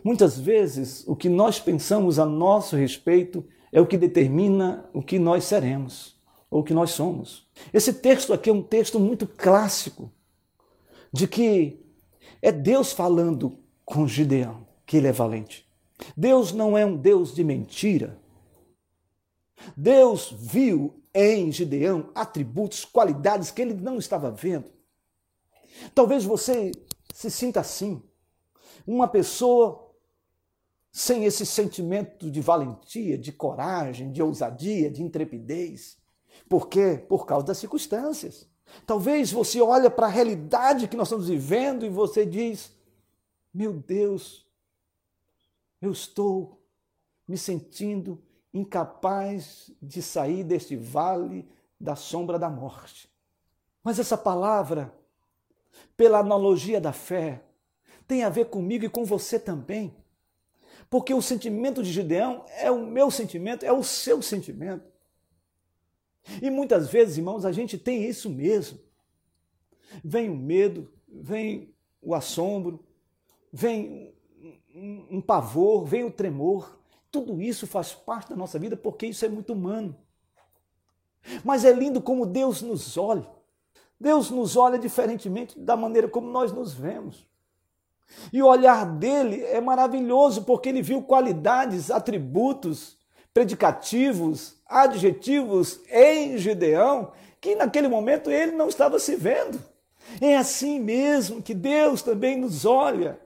Muitas 0.02 0.38
vezes, 0.38 1.04
o 1.06 1.16
que 1.16 1.28
nós 1.28 1.58
pensamos 1.58 2.18
a 2.18 2.26
nosso 2.26 2.76
respeito 2.76 3.44
é 3.72 3.80
o 3.80 3.86
que 3.86 3.96
determina 3.96 4.88
o 4.92 5.02
que 5.02 5.18
nós 5.18 5.44
seremos 5.44 6.18
ou 6.50 6.60
o 6.60 6.64
que 6.64 6.74
nós 6.74 6.90
somos. 6.90 7.46
Esse 7.72 7.92
texto 7.92 8.32
aqui 8.32 8.50
é 8.50 8.52
um 8.52 8.62
texto 8.62 8.98
muito 8.98 9.26
clássico 9.26 10.10
de 11.12 11.28
que 11.28 11.80
é 12.42 12.50
Deus 12.50 12.92
falando 12.92 13.58
com 13.84 14.06
Gideão, 14.06 14.66
que 14.86 14.96
ele 14.96 15.06
é 15.06 15.12
valente. 15.12 15.66
Deus 16.16 16.52
não 16.52 16.76
é 16.76 16.84
um 16.84 16.96
Deus 16.96 17.34
de 17.34 17.44
mentira. 17.44 18.18
Deus 19.76 20.34
viu 20.36 21.02
em 21.14 21.52
Gideão 21.52 22.10
atributos, 22.14 22.84
qualidades 22.84 23.50
que 23.50 23.60
ele 23.60 23.74
não 23.74 23.98
estava 23.98 24.30
vendo. 24.30 24.66
Talvez 25.94 26.24
você 26.24 26.72
se 27.12 27.30
sinta 27.30 27.60
assim 27.60 28.02
uma 28.86 29.08
pessoa 29.08 29.90
sem 30.92 31.24
esse 31.24 31.46
sentimento 31.46 32.30
de 32.30 32.40
valentia, 32.40 33.16
de 33.16 33.32
coragem, 33.32 34.10
de 34.10 34.22
ousadia, 34.22 34.90
de 34.90 35.02
intrepidez. 35.02 35.98
Por 36.48 36.68
quê? 36.68 37.04
Por 37.08 37.26
causa 37.26 37.46
das 37.46 37.58
circunstâncias. 37.58 38.48
Talvez 38.86 39.30
você 39.32 39.60
olhe 39.60 39.88
para 39.90 40.06
a 40.06 40.10
realidade 40.10 40.88
que 40.88 40.96
nós 40.96 41.08
estamos 41.08 41.28
vivendo 41.28 41.84
e 41.84 41.88
você 41.88 42.24
diz: 42.24 42.72
"Meu 43.52 43.72
Deus, 43.72 44.46
eu 45.80 45.90
estou 45.92 46.60
me 47.26 47.38
sentindo 47.38 48.22
incapaz 48.52 49.70
de 49.80 50.02
sair 50.02 50.44
deste 50.44 50.76
vale 50.76 51.48
da 51.80 51.96
sombra 51.96 52.38
da 52.38 52.48
morte". 52.48 53.10
Mas 53.82 53.98
essa 53.98 54.16
palavra, 54.16 54.92
pela 55.96 56.18
analogia 56.18 56.80
da 56.80 56.92
fé, 56.92 57.42
tem 58.10 58.24
a 58.24 58.28
ver 58.28 58.46
comigo 58.46 58.84
e 58.84 58.88
com 58.88 59.04
você 59.04 59.38
também. 59.38 59.94
Porque 60.90 61.14
o 61.14 61.22
sentimento 61.22 61.80
de 61.80 61.92
Gideão 61.92 62.44
é 62.48 62.68
o 62.68 62.84
meu 62.84 63.08
sentimento, 63.08 63.64
é 63.64 63.72
o 63.72 63.84
seu 63.84 64.20
sentimento. 64.20 64.90
E 66.42 66.50
muitas 66.50 66.90
vezes, 66.90 67.18
irmãos, 67.18 67.44
a 67.44 67.52
gente 67.52 67.78
tem 67.78 68.04
isso 68.04 68.28
mesmo. 68.28 68.80
Vem 70.02 70.28
o 70.28 70.34
medo, 70.34 70.92
vem 71.06 71.72
o 72.02 72.12
assombro, 72.12 72.84
vem 73.52 74.12
um, 74.74 75.20
pavor, 75.20 75.84
vem 75.84 76.02
o 76.02 76.10
tremor. 76.10 76.80
Tudo 77.12 77.40
isso 77.40 77.64
faz 77.64 77.92
parte 77.92 78.30
da 78.30 78.36
nossa 78.36 78.58
vida 78.58 78.76
porque 78.76 79.06
isso 79.06 79.24
é 79.24 79.28
muito 79.28 79.52
humano. 79.52 79.96
Mas 81.44 81.64
é 81.64 81.72
lindo 81.72 82.02
como 82.02 82.26
Deus 82.26 82.60
nos 82.60 82.96
olha. 82.96 83.30
Deus 84.00 84.30
nos 84.30 84.56
olha 84.56 84.80
diferentemente 84.80 85.56
da 85.56 85.76
maneira 85.76 86.08
como 86.08 86.28
nós 86.28 86.50
nos 86.50 86.74
vemos. 86.74 87.29
E 88.32 88.42
o 88.42 88.46
olhar 88.46 88.84
dele 88.84 89.42
é 89.44 89.60
maravilhoso 89.60 90.42
porque 90.42 90.68
ele 90.68 90.82
viu 90.82 91.02
qualidades, 91.02 91.90
atributos, 91.90 92.96
predicativos, 93.32 94.56
adjetivos 94.66 95.80
em 95.90 96.36
Gideão 96.38 97.12
que 97.40 97.54
naquele 97.54 97.88
momento 97.88 98.30
ele 98.30 98.52
não 98.52 98.68
estava 98.68 98.98
se 98.98 99.16
vendo. 99.16 99.60
É 100.20 100.36
assim 100.36 100.78
mesmo 100.78 101.42
que 101.42 101.54
Deus 101.54 102.02
também 102.02 102.38
nos 102.38 102.64
olha. 102.64 103.18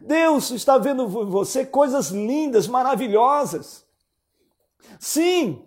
Deus 0.00 0.50
está 0.50 0.78
vendo 0.78 1.04
em 1.04 1.30
você 1.30 1.64
coisas 1.66 2.08
lindas, 2.08 2.66
maravilhosas. 2.66 3.84
Sim, 4.98 5.64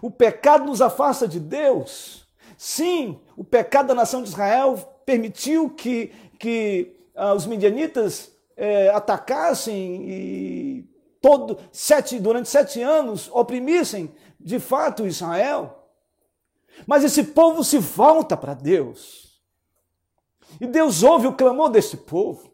o 0.00 0.10
pecado 0.10 0.64
nos 0.64 0.80
afasta 0.80 1.28
de 1.28 1.38
Deus. 1.38 2.26
Sim, 2.56 3.20
o 3.36 3.44
pecado 3.44 3.88
da 3.88 3.94
nação 3.94 4.22
de 4.22 4.28
Israel 4.28 4.76
permitiu 5.04 5.70
que, 5.70 6.12
que 6.38 6.96
ah, 7.14 7.34
os 7.34 7.46
midianitas 7.46 8.32
eh, 8.56 8.88
atacassem 8.90 10.08
e 10.08 10.90
todo, 11.20 11.58
sete, 11.70 12.18
durante 12.18 12.48
sete 12.48 12.82
anos 12.82 13.30
oprimissem 13.32 14.14
de 14.38 14.58
fato 14.58 15.06
Israel. 15.06 15.88
Mas 16.86 17.04
esse 17.04 17.24
povo 17.24 17.62
se 17.62 17.78
volta 17.78 18.36
para 18.36 18.54
Deus. 18.54 19.40
E 20.60 20.66
Deus 20.66 21.02
ouve 21.02 21.26
o 21.26 21.34
clamor 21.34 21.70
desse 21.70 21.96
povo. 21.96 22.52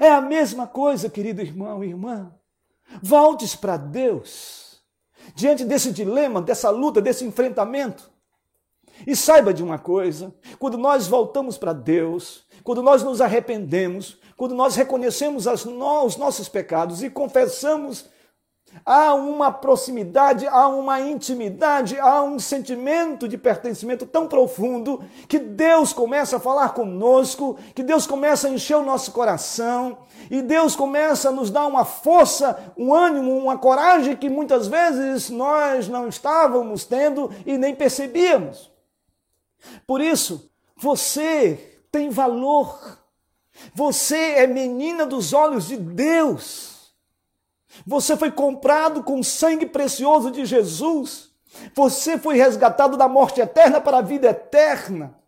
É 0.00 0.10
a 0.10 0.20
mesma 0.20 0.66
coisa, 0.66 1.10
querido 1.10 1.40
irmão 1.42 1.82
e 1.82 1.88
irmã. 1.88 2.32
Voltes 3.02 3.56
para 3.56 3.76
Deus. 3.76 4.82
Diante 5.34 5.64
desse 5.64 5.92
dilema, 5.92 6.40
dessa 6.40 6.70
luta, 6.70 7.00
desse 7.00 7.24
enfrentamento. 7.24 8.10
E 9.06 9.16
saiba 9.16 9.52
de 9.52 9.62
uma 9.62 9.78
coisa: 9.78 10.34
quando 10.58 10.78
nós 10.78 11.06
voltamos 11.06 11.58
para 11.58 11.72
Deus, 11.72 12.46
quando 12.62 12.82
nós 12.82 13.02
nos 13.02 13.20
arrependemos, 13.20 14.18
quando 14.36 14.54
nós 14.54 14.74
reconhecemos 14.76 15.46
os 15.46 16.16
nossos 16.16 16.48
pecados 16.48 17.02
e 17.02 17.10
confessamos, 17.10 18.06
há 18.84 19.14
uma 19.14 19.52
proximidade, 19.52 20.46
há 20.46 20.66
uma 20.66 21.00
intimidade, 21.00 21.98
há 21.98 22.22
um 22.22 22.38
sentimento 22.38 23.28
de 23.28 23.36
pertencimento 23.36 24.06
tão 24.06 24.26
profundo 24.26 25.04
que 25.28 25.38
Deus 25.38 25.92
começa 25.92 26.36
a 26.36 26.40
falar 26.40 26.70
conosco, 26.70 27.58
que 27.74 27.82
Deus 27.82 28.06
começa 28.06 28.48
a 28.48 28.50
encher 28.50 28.76
o 28.76 28.84
nosso 28.84 29.12
coração 29.12 29.98
e 30.30 30.40
Deus 30.40 30.74
começa 30.74 31.28
a 31.28 31.32
nos 31.32 31.50
dar 31.50 31.66
uma 31.66 31.84
força, 31.84 32.72
um 32.76 32.94
ânimo, 32.94 33.36
uma 33.36 33.58
coragem 33.58 34.16
que 34.16 34.30
muitas 34.30 34.66
vezes 34.66 35.30
nós 35.30 35.88
não 35.88 36.08
estávamos 36.08 36.84
tendo 36.84 37.30
e 37.44 37.58
nem 37.58 37.74
percebíamos. 37.74 38.70
Por 39.86 40.00
isso, 40.00 40.50
você 40.76 41.71
tem 41.92 42.08
valor. 42.08 42.98
Você 43.74 44.16
é 44.16 44.46
menina 44.46 45.04
dos 45.04 45.34
olhos 45.34 45.68
de 45.68 45.76
Deus. 45.76 46.94
Você 47.86 48.16
foi 48.16 48.30
comprado 48.30 49.02
com 49.04 49.22
sangue 49.22 49.66
precioso 49.66 50.30
de 50.30 50.46
Jesus. 50.46 51.30
Você 51.74 52.18
foi 52.18 52.36
resgatado 52.36 52.96
da 52.96 53.06
morte 53.06 53.40
eterna 53.42 53.80
para 53.80 53.98
a 53.98 54.02
vida 54.02 54.28
eterna. 54.28 55.18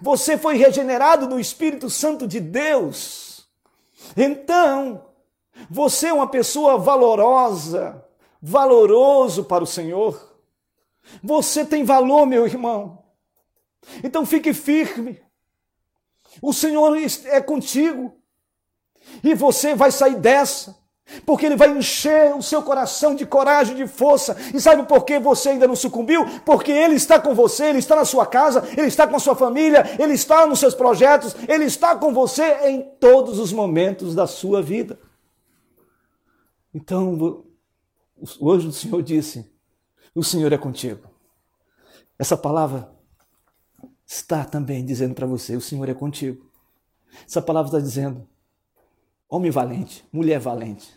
Você 0.00 0.38
foi 0.38 0.56
regenerado 0.56 1.28
no 1.28 1.38
Espírito 1.38 1.90
Santo 1.90 2.26
de 2.26 2.40
Deus. 2.40 3.46
Então, 4.16 5.06
você 5.70 6.08
é 6.08 6.12
uma 6.12 6.28
pessoa 6.28 6.78
valorosa, 6.78 8.02
valoroso 8.40 9.44
para 9.44 9.62
o 9.64 9.66
Senhor. 9.66 10.38
Você 11.22 11.64
tem 11.64 11.84
valor, 11.84 12.26
meu 12.26 12.46
irmão. 12.46 13.04
Então 14.02 14.24
fique 14.24 14.54
firme. 14.54 15.20
O 16.40 16.52
Senhor 16.52 16.96
é 17.24 17.40
contigo. 17.40 18.16
E 19.22 19.34
você 19.34 19.74
vai 19.74 19.90
sair 19.90 20.16
dessa. 20.16 20.78
Porque 21.26 21.44
Ele 21.44 21.56
vai 21.56 21.76
encher 21.76 22.34
o 22.34 22.42
seu 22.42 22.62
coração 22.62 23.14
de 23.14 23.26
coragem, 23.26 23.74
de 23.74 23.86
força. 23.86 24.36
E 24.54 24.60
sabe 24.60 24.84
por 24.84 25.04
que 25.04 25.18
você 25.18 25.50
ainda 25.50 25.66
não 25.66 25.74
sucumbiu? 25.74 26.24
Porque 26.44 26.70
Ele 26.70 26.94
está 26.94 27.18
com 27.18 27.34
você, 27.34 27.66
Ele 27.66 27.78
está 27.78 27.96
na 27.96 28.04
sua 28.04 28.26
casa, 28.26 28.62
Ele 28.76 28.86
está 28.86 29.06
com 29.06 29.16
a 29.16 29.20
sua 29.20 29.34
família, 29.34 29.84
Ele 29.98 30.12
está 30.12 30.46
nos 30.46 30.60
seus 30.60 30.74
projetos, 30.74 31.34
Ele 31.48 31.64
está 31.64 31.96
com 31.96 32.14
você 32.14 32.68
em 32.68 32.82
todos 33.00 33.38
os 33.38 33.52
momentos 33.52 34.14
da 34.14 34.26
sua 34.26 34.62
vida. 34.62 34.98
Então, 36.72 37.44
hoje 38.38 38.68
o 38.68 38.72
Senhor 38.72 39.02
disse: 39.02 39.50
O 40.14 40.22
Senhor 40.22 40.52
é 40.52 40.58
contigo. 40.58 41.08
Essa 42.16 42.36
palavra 42.36 42.99
está 44.30 44.44
também 44.44 44.84
dizendo 44.84 45.14
para 45.14 45.26
você: 45.26 45.56
o 45.56 45.60
Senhor 45.60 45.88
é 45.88 45.94
contigo. 45.94 46.46
Essa 47.26 47.42
palavra 47.42 47.68
está 47.68 47.80
dizendo: 47.80 48.26
homem 49.28 49.50
valente, 49.50 50.04
mulher 50.12 50.38
valente, 50.38 50.88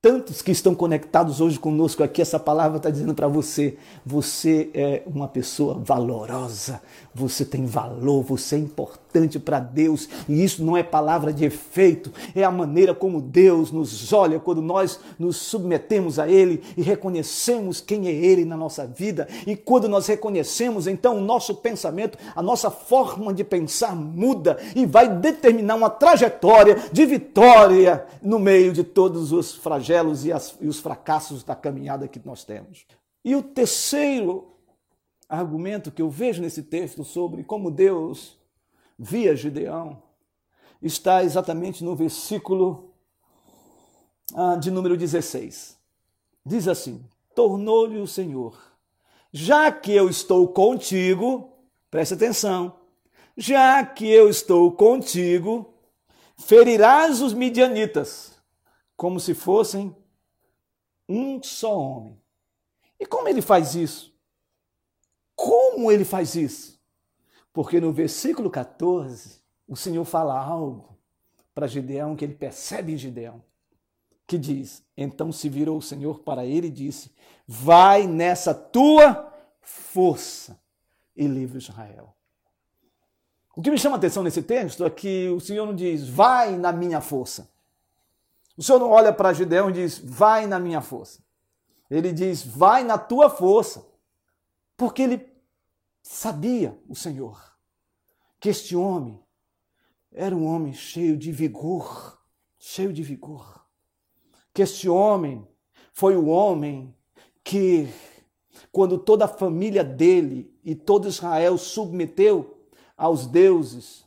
tantos 0.00 0.40
que 0.40 0.52
estão 0.52 0.74
conectados 0.74 1.40
hoje 1.40 1.58
conosco 1.58 2.04
aqui, 2.04 2.22
essa 2.22 2.38
palavra 2.38 2.76
está 2.76 2.90
dizendo 2.90 3.14
para 3.14 3.26
você: 3.26 3.76
você 4.06 4.70
é 4.72 5.02
uma 5.04 5.26
pessoa 5.26 5.74
valorosa, 5.74 6.80
você 7.12 7.44
tem 7.44 7.66
valor, 7.66 8.22
você 8.22 8.54
é 8.54 8.58
importante 8.60 9.03
para 9.40 9.60
Deus, 9.60 10.08
e 10.28 10.42
isso 10.42 10.64
não 10.64 10.76
é 10.76 10.82
palavra 10.82 11.32
de 11.32 11.44
efeito, 11.44 12.12
é 12.34 12.42
a 12.42 12.50
maneira 12.50 12.92
como 12.92 13.20
Deus 13.20 13.70
nos 13.70 14.12
olha 14.12 14.40
quando 14.40 14.60
nós 14.60 14.98
nos 15.18 15.36
submetemos 15.36 16.18
a 16.18 16.28
Ele 16.28 16.62
e 16.76 16.82
reconhecemos 16.82 17.80
quem 17.80 18.08
é 18.08 18.12
Ele 18.12 18.44
na 18.44 18.56
nossa 18.56 18.86
vida, 18.86 19.28
e 19.46 19.54
quando 19.54 19.88
nós 19.88 20.06
reconhecemos, 20.08 20.88
então 20.88 21.18
o 21.18 21.20
nosso 21.20 21.54
pensamento, 21.54 22.18
a 22.34 22.42
nossa 22.42 22.70
forma 22.70 23.32
de 23.32 23.44
pensar 23.44 23.94
muda 23.94 24.58
e 24.74 24.84
vai 24.84 25.08
determinar 25.08 25.76
uma 25.76 25.90
trajetória 25.90 26.76
de 26.92 27.06
vitória 27.06 28.04
no 28.20 28.40
meio 28.40 28.72
de 28.72 28.82
todos 28.82 29.32
os 29.32 29.54
flagelos 29.54 30.24
e, 30.26 30.32
as, 30.32 30.56
e 30.60 30.66
os 30.66 30.80
fracassos 30.80 31.44
da 31.44 31.54
caminhada 31.54 32.08
que 32.08 32.20
nós 32.24 32.42
temos. 32.42 32.84
E 33.24 33.36
o 33.36 33.42
terceiro 33.42 34.48
argumento 35.28 35.90
que 35.90 36.02
eu 36.02 36.10
vejo 36.10 36.42
nesse 36.42 36.62
texto 36.62 37.04
sobre 37.04 37.42
como 37.42 37.70
Deus 37.70 38.38
via 38.98 39.34
Gideão 39.34 40.02
está 40.80 41.24
exatamente 41.24 41.82
no 41.82 41.96
versículo 41.96 42.94
ah, 44.34 44.56
de 44.56 44.70
número 44.70 44.96
16. 44.96 45.78
Diz 46.44 46.68
assim: 46.68 47.04
Tornou-lhe 47.34 47.98
o 47.98 48.06
Senhor, 48.06 48.56
já 49.32 49.72
que 49.72 49.92
eu 49.92 50.08
estou 50.08 50.48
contigo, 50.48 51.52
preste 51.90 52.14
atenção, 52.14 52.78
já 53.36 53.84
que 53.84 54.08
eu 54.08 54.28
estou 54.28 54.72
contigo, 54.72 55.74
ferirás 56.36 57.20
os 57.20 57.32
midianitas 57.32 58.34
como 58.96 59.18
se 59.18 59.34
fossem 59.34 59.94
um 61.08 61.42
só 61.42 61.78
homem. 61.78 62.20
E 62.98 63.06
como 63.06 63.28
ele 63.28 63.42
faz 63.42 63.74
isso? 63.74 64.14
Como 65.34 65.90
ele 65.90 66.04
faz 66.04 66.34
isso? 66.34 66.73
Porque 67.54 67.80
no 67.80 67.92
versículo 67.92 68.50
14, 68.50 69.40
o 69.68 69.76
Senhor 69.76 70.04
fala 70.04 70.36
algo 70.36 70.98
para 71.54 71.68
Gideão 71.68 72.16
que 72.16 72.24
ele 72.24 72.34
percebe 72.34 72.92
em 72.92 72.98
Gideão, 72.98 73.40
que 74.26 74.36
diz: 74.36 74.82
Então 74.96 75.30
se 75.30 75.48
virou 75.48 75.78
o 75.78 75.82
Senhor 75.82 76.18
para 76.18 76.44
ele 76.44 76.66
e 76.66 76.70
disse: 76.70 77.12
Vai 77.46 78.08
nessa 78.08 78.52
tua 78.52 79.32
força 79.62 80.60
e 81.16 81.28
livre 81.28 81.58
Israel. 81.58 82.12
O 83.54 83.62
que 83.62 83.70
me 83.70 83.78
chama 83.78 83.94
a 83.94 83.98
atenção 83.98 84.24
nesse 84.24 84.42
texto 84.42 84.84
é 84.84 84.90
que 84.90 85.28
o 85.28 85.38
Senhor 85.38 85.64
não 85.64 85.76
diz, 85.76 86.08
vai 86.08 86.56
na 86.56 86.72
minha 86.72 87.00
força. 87.00 87.48
O 88.56 88.62
Senhor 88.64 88.80
não 88.80 88.90
olha 88.90 89.12
para 89.12 89.32
Gideão 89.32 89.70
e 89.70 89.74
diz, 89.74 89.96
vai 89.96 90.48
na 90.48 90.58
minha 90.58 90.80
força. 90.80 91.22
Ele 91.88 92.12
diz, 92.12 92.44
vai 92.44 92.82
na 92.82 92.98
tua 92.98 93.30
força. 93.30 93.86
Porque 94.76 95.02
ele 95.02 95.33
sabia, 96.04 96.78
o 96.86 96.94
Senhor, 96.94 97.42
que 98.38 98.50
este 98.50 98.76
homem 98.76 99.18
era 100.12 100.36
um 100.36 100.46
homem 100.46 100.72
cheio 100.74 101.16
de 101.16 101.32
vigor, 101.32 102.20
cheio 102.58 102.92
de 102.92 103.02
vigor. 103.02 103.66
Que 104.52 104.62
este 104.62 104.88
homem 104.88 105.48
foi 105.92 106.14
o 106.14 106.26
homem 106.26 106.94
que, 107.42 107.88
quando 108.70 108.98
toda 108.98 109.24
a 109.24 109.28
família 109.28 109.82
dele 109.82 110.54
e 110.62 110.74
todo 110.74 111.08
Israel 111.08 111.56
submeteu 111.56 112.68
aos 112.96 113.26
deuses 113.26 114.04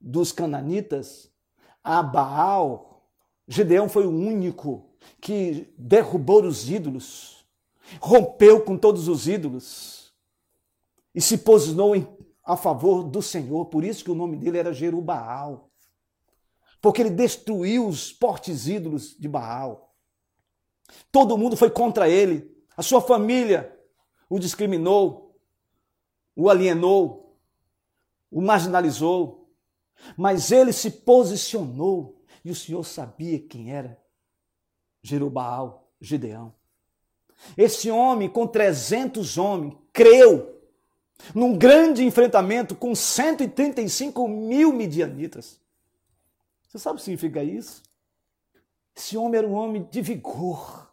dos 0.00 0.32
cananitas, 0.32 1.30
a 1.84 2.02
Baal, 2.02 3.04
Gedeão 3.46 3.88
foi 3.88 4.06
o 4.06 4.10
único 4.10 4.90
que 5.20 5.72
derrubou 5.76 6.42
os 6.44 6.68
ídolos, 6.68 7.46
rompeu 8.00 8.62
com 8.62 8.76
todos 8.76 9.06
os 9.06 9.28
ídolos 9.28 9.99
e 11.14 11.20
se 11.20 11.38
posicionou 11.38 11.94
em 11.94 12.06
a 12.50 12.56
favor 12.56 13.04
do 13.04 13.22
Senhor. 13.22 13.66
Por 13.66 13.84
isso 13.84 14.04
que 14.04 14.10
o 14.10 14.14
nome 14.14 14.36
dele 14.36 14.58
era 14.58 14.72
Jerubaal. 14.72 15.70
Porque 16.80 17.02
ele 17.02 17.10
destruiu 17.10 17.86
os 17.86 18.12
portes 18.12 18.66
ídolos 18.66 19.16
de 19.16 19.28
Baal. 19.28 19.94
Todo 21.12 21.38
mundo 21.38 21.56
foi 21.56 21.70
contra 21.70 22.08
ele. 22.08 22.50
A 22.76 22.82
sua 22.82 23.00
família 23.00 23.78
o 24.28 24.38
discriminou, 24.38 25.38
o 26.34 26.48
alienou, 26.48 27.38
o 28.30 28.40
marginalizou. 28.40 29.52
Mas 30.16 30.50
ele 30.50 30.72
se 30.72 30.90
posicionou 30.90 32.20
e 32.44 32.50
o 32.50 32.54
Senhor 32.54 32.82
sabia 32.84 33.38
quem 33.38 33.72
era 33.72 34.00
Jerubaal, 35.02 35.92
Gideão. 36.00 36.54
Esse 37.56 37.90
homem, 37.90 38.28
com 38.28 38.46
300 38.46 39.38
homens, 39.38 39.76
creu 39.92 40.59
num 41.34 41.56
grande 41.56 42.04
enfrentamento 42.04 42.74
com 42.74 42.94
135 42.94 44.26
mil 44.28 44.72
midianitas. 44.72 45.60
Você 46.68 46.78
sabe 46.78 46.94
o 46.94 46.98
que 46.98 47.04
significa 47.04 47.42
isso? 47.42 47.82
Esse 48.96 49.16
homem 49.16 49.38
era 49.38 49.46
um 49.46 49.54
homem 49.54 49.88
de 49.90 50.02
vigor, 50.02 50.92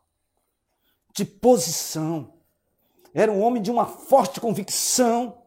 de 1.13 1.25
posição, 1.25 2.33
era 3.13 3.31
um 3.31 3.41
homem 3.41 3.61
de 3.61 3.71
uma 3.71 3.85
forte 3.85 4.39
convicção 4.39 5.41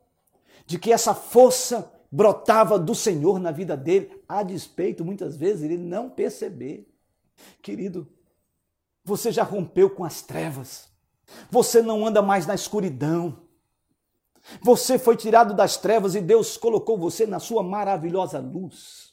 de 0.66 0.78
que 0.78 0.92
essa 0.92 1.14
força 1.14 1.92
brotava 2.10 2.78
do 2.78 2.94
Senhor 2.94 3.38
na 3.38 3.50
vida 3.50 3.76
dele, 3.76 4.22
a 4.28 4.42
despeito, 4.42 5.04
muitas 5.04 5.36
vezes, 5.36 5.62
ele 5.62 5.76
não 5.76 6.10
perceber. 6.10 6.88
Querido, 7.62 8.08
você 9.04 9.32
já 9.32 9.42
rompeu 9.42 9.90
com 9.90 10.04
as 10.04 10.22
trevas, 10.22 10.88
você 11.50 11.80
não 11.80 12.06
anda 12.06 12.20
mais 12.20 12.46
na 12.46 12.54
escuridão. 12.54 13.38
Você 14.62 14.98
foi 14.98 15.16
tirado 15.16 15.54
das 15.54 15.76
trevas 15.76 16.14
e 16.14 16.20
Deus 16.20 16.56
colocou 16.56 16.98
você 16.98 17.26
na 17.26 17.38
sua 17.38 17.62
maravilhosa 17.62 18.38
luz. 18.38 19.12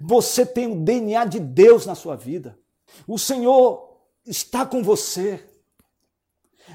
Você 0.00 0.46
tem 0.46 0.70
o 0.70 0.80
DNA 0.80 1.24
de 1.24 1.40
Deus 1.40 1.86
na 1.86 1.94
sua 1.94 2.16
vida. 2.16 2.58
O 3.06 3.18
Senhor 3.18 3.98
está 4.26 4.64
com 4.64 4.82
você. 4.82 5.44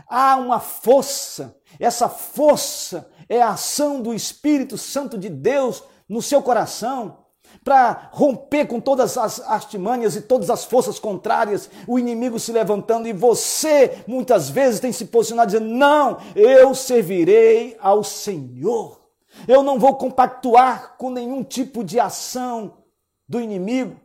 Há 0.08 0.36
uma 0.36 0.60
força, 0.60 1.60
essa 1.80 2.10
força 2.10 3.10
é 3.30 3.42
a 3.42 3.52
ação 3.52 4.02
do 4.02 4.14
Espírito 4.14 4.78
Santo 4.78 5.18
de 5.18 5.30
Deus 5.30 5.84
no 6.08 6.22
seu 6.22 6.42
coração 6.42 7.26
para 7.64 8.10
romper 8.14 8.66
com 8.66 8.80
todas 8.80 9.18
as 9.18 9.42
artimanhas 9.42 10.16
e 10.16 10.22
todas 10.22 10.50
as 10.50 10.64
forças 10.64 11.00
contrárias, 11.00 11.70
o 11.86 12.00
inimigo 12.00 12.40
se 12.40 12.52
levantando 12.52 13.08
e 13.08 13.14
você 13.14 14.04
muitas 14.08 14.50
vezes 14.50 14.80
tem 14.80 14.92
se 14.92 15.06
posicionado 15.06 15.52
dizendo: 15.52 15.70
Não, 15.70 16.18
eu 16.36 16.74
servirei 16.74 17.76
ao 17.80 18.04
Senhor. 18.04 19.02
Eu 19.48 19.62
não 19.64 19.78
vou 19.78 19.96
compactuar 19.96 20.96
com 20.98 21.10
nenhum 21.10 21.44
tipo 21.44 21.84
de 21.84 22.00
ação 22.00 22.78
do 23.28 23.40
inimigo, 23.40 24.00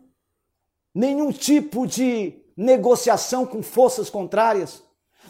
nenhum 0.95 1.31
tipo 1.31 1.87
de 1.87 2.35
negociação 2.57 3.47
com 3.47 3.63
forças 3.63 4.11
contrárias, 4.11 4.83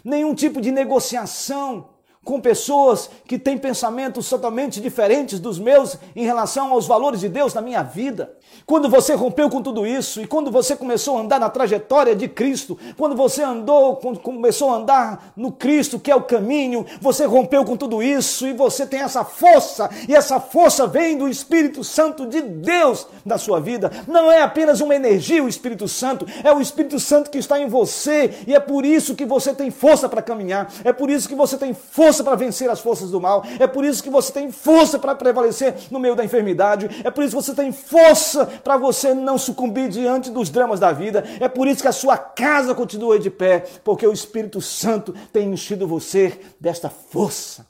nenhum 0.03 0.35
tipo 0.35 0.61
de 0.61 0.72
negociação 0.72 1.91
com 2.24 2.40
pessoas 2.40 3.11
que 3.26 3.38
têm 3.38 3.58
pensamentos 3.58 4.28
totalmente 4.28 4.80
diferentes 4.80 5.40
dos 5.40 5.58
meus 5.58 5.98
em 6.14 6.24
relação 6.24 6.72
aos 6.72 6.87
valores 6.87 7.20
de 7.20 7.28
Deus 7.28 7.52
na 7.52 7.61
minha 7.61 7.82
vida. 7.82 8.32
Quando 8.64 8.88
você 8.88 9.14
rompeu 9.14 9.50
com 9.50 9.61
tudo 9.61 9.85
isso 9.85 10.20
e 10.20 10.26
quando 10.26 10.50
você 10.50 10.76
começou 10.76 11.16
a 11.16 11.20
andar 11.20 11.40
na 11.40 11.50
trajetória 11.50 12.14
de 12.14 12.28
Cristo, 12.28 12.78
quando 12.96 13.16
você 13.16 13.42
andou, 13.42 13.96
começou 13.96 14.70
a 14.70 14.76
andar 14.76 15.32
no 15.37 15.50
Cristo, 15.50 15.98
que 15.98 16.11
é 16.11 16.14
o 16.14 16.22
caminho, 16.22 16.87
você 17.00 17.24
rompeu 17.24 17.64
com 17.64 17.76
tudo 17.76 18.02
isso 18.02 18.46
e 18.46 18.52
você 18.52 18.87
tem 18.87 19.00
essa 19.00 19.24
força, 19.24 19.90
e 20.08 20.14
essa 20.14 20.38
força 20.38 20.87
vem 20.87 21.18
do 21.18 21.28
Espírito 21.28 21.82
Santo 21.82 22.26
de 22.26 22.40
Deus 22.40 23.06
na 23.24 23.37
sua 23.37 23.58
vida. 23.61 23.90
Não 24.06 24.30
é 24.30 24.42
apenas 24.42 24.80
uma 24.80 24.94
energia 24.94 25.42
o 25.42 25.48
Espírito 25.48 25.88
Santo, 25.88 26.26
é 26.44 26.52
o 26.52 26.61
Espírito 26.61 27.00
Santo 27.00 27.30
que 27.30 27.38
está 27.38 27.58
em 27.58 27.66
você 27.66 28.42
e 28.46 28.54
é 28.54 28.61
por 28.61 28.85
isso 28.85 29.16
que 29.16 29.24
você 29.24 29.52
tem 29.52 29.70
força 29.70 30.08
para 30.08 30.22
caminhar, 30.22 30.72
é 30.85 30.92
por 30.92 31.11
isso 31.11 31.28
que 31.28 31.35
você 31.35 31.56
tem 31.56 31.74
força 31.74 32.12
força 32.12 32.22
para 32.22 32.37
vencer 32.37 32.68
as 32.68 32.81
forças 32.81 33.11
do 33.11 33.18
mal. 33.18 33.42
É 33.59 33.66
por 33.66 33.87
isso 33.87 34.03
que 34.03 34.11
você 34.11 34.31
tem 34.31 34.53
força 34.53 34.98
para 34.98 35.14
prevalecer 35.14 35.75
no 35.90 35.98
meio 35.98 36.14
da 36.14 36.22
enfermidade. 36.22 36.90
É 37.03 37.11
por 37.11 37.25
isso 37.25 37.35
que 37.35 37.42
você 37.42 37.55
tem 37.55 37.72
força 37.72 38.44
para 38.44 38.77
você 38.77 39.14
não 39.14 39.38
sucumbir 39.38 39.88
diante 39.88 40.31
dos 40.31 40.51
dramas 40.51 40.79
da 40.79 40.92
vida. 40.92 41.25
É 41.40 41.48
por 41.48 41.66
isso 41.66 41.81
que 41.81 41.88
a 41.88 41.92
sua 41.92 42.18
casa 42.18 42.75
continua 42.75 43.18
de 43.18 43.31
pé, 43.31 43.61
porque 43.83 44.07
o 44.07 44.12
Espírito 44.12 44.61
Santo 44.61 45.14
tem 45.33 45.51
enchido 45.51 45.88
você 45.88 46.38
desta 46.61 46.90
força. 46.90 47.66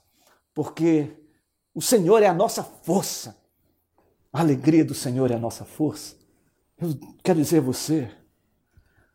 Porque 0.52 1.08
o 1.72 1.80
Senhor 1.80 2.20
é 2.20 2.26
a 2.26 2.34
nossa 2.34 2.64
força. 2.64 3.36
A 4.32 4.40
alegria 4.40 4.84
do 4.84 4.94
Senhor 4.94 5.30
é 5.30 5.36
a 5.36 5.38
nossa 5.38 5.64
força. 5.64 6.16
Eu 6.80 6.98
quero 7.22 7.38
dizer 7.38 7.58
a 7.58 7.62
você, 7.62 8.10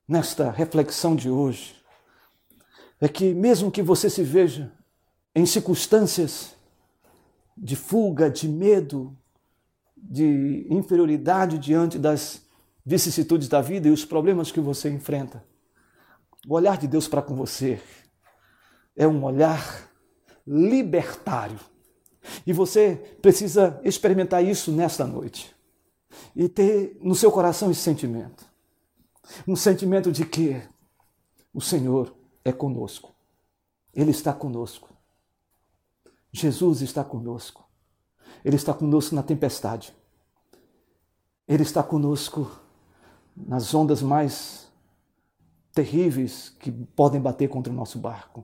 nesta 0.08 0.50
reflexão 0.52 1.18
de 1.18 1.30
hoje, 1.30 1.76
é 3.02 3.10
que 3.10 3.34
mesmo 3.34 3.70
que 3.70 3.82
você 3.82 4.10
se 4.10 4.24
veja 4.24 4.77
em 5.38 5.46
circunstâncias 5.46 6.56
de 7.56 7.76
fuga, 7.76 8.28
de 8.28 8.48
medo, 8.48 9.16
de 9.96 10.66
inferioridade 10.68 11.60
diante 11.60 12.00
das 12.00 12.42
vicissitudes 12.84 13.48
da 13.48 13.62
vida 13.62 13.88
e 13.88 13.92
os 13.92 14.04
problemas 14.04 14.52
que 14.52 14.60
você 14.60 14.90
enfrenta. 14.90 15.46
O 16.48 16.56
olhar 16.56 16.76
de 16.80 16.88
Deus 16.88 17.08
para 17.08 17.22
com 17.22 17.36
você 17.36 17.80
é 18.96 19.08
um 19.08 19.24
olhar 19.24 19.88
libertário. 20.46 21.60
E 22.44 22.52
você 22.52 22.96
precisa 23.22 23.80
experimentar 23.84 24.44
isso 24.44 24.72
nesta 24.72 25.06
noite. 25.06 25.56
E 26.36 26.50
ter 26.50 26.98
no 27.00 27.14
seu 27.14 27.32
coração 27.32 27.70
esse 27.70 27.82
sentimento. 27.82 28.44
Um 29.48 29.56
sentimento 29.56 30.12
de 30.12 30.26
que 30.26 30.60
o 31.54 31.62
Senhor 31.62 32.16
é 32.44 32.52
conosco. 32.52 33.14
Ele 33.94 34.10
está 34.10 34.34
conosco. 34.34 34.97
Jesus 36.40 36.82
está 36.82 37.04
conosco. 37.04 37.68
Ele 38.44 38.56
está 38.56 38.74
conosco 38.74 39.16
na 39.16 39.24
tempestade. 39.24 39.94
Ele 41.48 41.64
está 41.64 41.82
conosco 41.82 42.50
nas 43.36 43.74
ondas 43.74 44.02
mais 44.02 44.68
terríveis 45.74 46.50
que 46.50 46.72
podem 46.72 47.22
bater 47.22 47.48
contra 47.48 47.72
o 47.72 47.76
nosso 47.76 48.00
barco. 48.00 48.44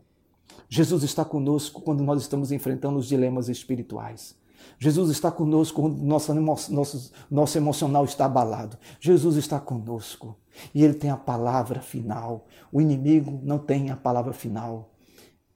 Jesus 0.69 1.03
está 1.03 1.25
conosco 1.25 1.81
quando 1.81 2.03
nós 2.03 2.21
estamos 2.21 2.51
enfrentando 2.51 2.97
os 2.97 3.07
dilemas 3.07 3.49
espirituais. 3.49 4.35
Jesus 4.79 5.09
está 5.09 5.31
conosco 5.31 5.81
quando 5.81 6.01
nosso, 6.01 6.33
nosso, 6.33 7.11
nosso 7.29 7.57
emocional 7.57 8.05
está 8.05 8.25
abalado. 8.25 8.77
Jesus 8.99 9.35
está 9.35 9.59
conosco 9.59 10.37
e 10.73 10.83
Ele 10.83 10.93
tem 10.93 11.09
a 11.09 11.17
palavra 11.17 11.81
final. 11.81 12.47
O 12.71 12.81
inimigo 12.81 13.39
não 13.43 13.59
tem 13.59 13.89
a 13.89 13.97
palavra 13.97 14.33
final. 14.33 14.92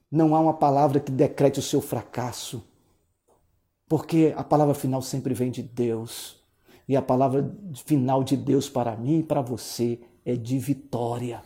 Não 0.10 0.36
há 0.36 0.40
uma 0.40 0.54
palavra 0.54 1.00
que 1.00 1.12
decrete 1.12 1.60
o 1.60 1.64
seu 1.64 1.82
fracasso, 1.82 2.66
porque 3.88 4.34
a 4.38 4.44
palavra 4.44 4.74
final 4.74 5.02
sempre 5.02 5.34
vem 5.34 5.52
de 5.52 5.62
Deus. 5.62 6.38
E 6.88 6.96
a 6.96 7.02
palavra 7.02 7.54
final 7.86 8.24
de 8.24 8.38
Deus 8.38 8.70
para 8.70 8.96
mim 8.96 9.20
e 9.20 9.24
para 9.24 9.42
você 9.42 10.00
é 10.24 10.36
de 10.36 10.58
vitória. 10.58 11.44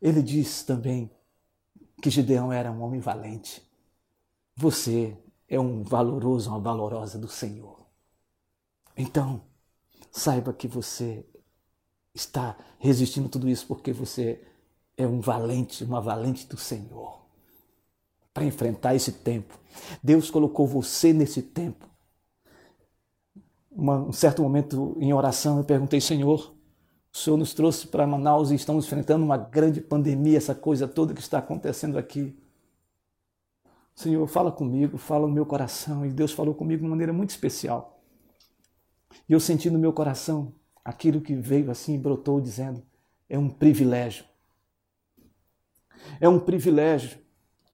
Ele 0.00 0.22
diz 0.22 0.62
também 0.62 1.10
que 2.00 2.10
Gideão 2.10 2.52
era 2.52 2.70
um 2.70 2.82
homem 2.82 3.00
valente. 3.00 3.62
Você 4.54 5.16
é 5.48 5.58
um 5.58 5.82
valoroso, 5.82 6.50
uma 6.50 6.60
valorosa 6.60 7.18
do 7.18 7.26
Senhor. 7.26 7.84
Então, 8.96 9.42
saiba 10.12 10.52
que 10.52 10.68
você 10.68 11.26
está 12.14 12.56
resistindo 12.78 13.28
tudo 13.28 13.48
isso 13.48 13.66
porque 13.66 13.92
você 13.92 14.46
é 14.96 15.06
um 15.06 15.20
valente, 15.20 15.84
uma 15.84 16.00
valente 16.00 16.46
do 16.46 16.56
Senhor 16.56 17.24
para 18.32 18.44
enfrentar 18.44 18.96
esse 18.96 19.12
tempo. 19.12 19.58
Deus 20.02 20.28
colocou 20.28 20.66
você 20.66 21.12
nesse 21.12 21.40
tempo. 21.40 21.88
uma, 23.70 23.96
um 23.96 24.12
certo 24.12 24.42
momento 24.42 24.96
em 25.00 25.12
oração, 25.12 25.58
eu 25.58 25.64
perguntei, 25.64 26.00
Senhor, 26.00 26.54
o 27.12 27.16
Senhor 27.16 27.36
nos 27.36 27.54
trouxe 27.54 27.86
para 27.86 28.06
Manaus 28.06 28.50
e 28.50 28.56
estamos 28.56 28.86
enfrentando 28.86 29.24
uma 29.24 29.36
grande 29.36 29.80
pandemia, 29.80 30.36
essa 30.36 30.54
coisa 30.54 30.88
toda 30.88 31.14
que 31.14 31.20
está 31.20 31.38
acontecendo 31.38 31.96
aqui. 31.96 32.36
Senhor, 33.94 34.26
fala 34.26 34.50
comigo, 34.50 34.98
fala 34.98 35.26
no 35.28 35.32
meu 35.32 35.46
coração. 35.46 36.04
E 36.04 36.10
Deus 36.10 36.32
falou 36.32 36.54
comigo 36.54 36.80
de 36.80 36.84
uma 36.84 36.90
maneira 36.90 37.12
muito 37.12 37.30
especial. 37.30 38.00
E 39.28 39.32
eu 39.32 39.38
senti 39.38 39.70
no 39.70 39.78
meu 39.78 39.92
coração 39.92 40.52
aquilo 40.84 41.20
que 41.20 41.34
veio 41.34 41.70
assim, 41.70 41.96
brotou, 41.98 42.40
dizendo: 42.40 42.82
é 43.28 43.38
um 43.38 43.48
privilégio. 43.48 44.24
É 46.20 46.28
um 46.28 46.38
privilégio 46.38 47.18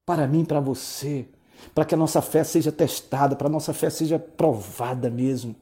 para 0.05 0.27
mim, 0.27 0.43
para 0.43 0.59
você, 0.59 1.25
para 1.73 1.85
que 1.85 1.95
a 1.95 1.97
nossa 1.97 2.21
fé 2.21 2.43
seja 2.43 2.71
testada, 2.71 3.35
para 3.35 3.47
a 3.47 3.51
nossa 3.51 3.73
fé 3.73 3.89
seja 3.89 4.19
provada 4.19 5.09
mesmo, 5.09 5.55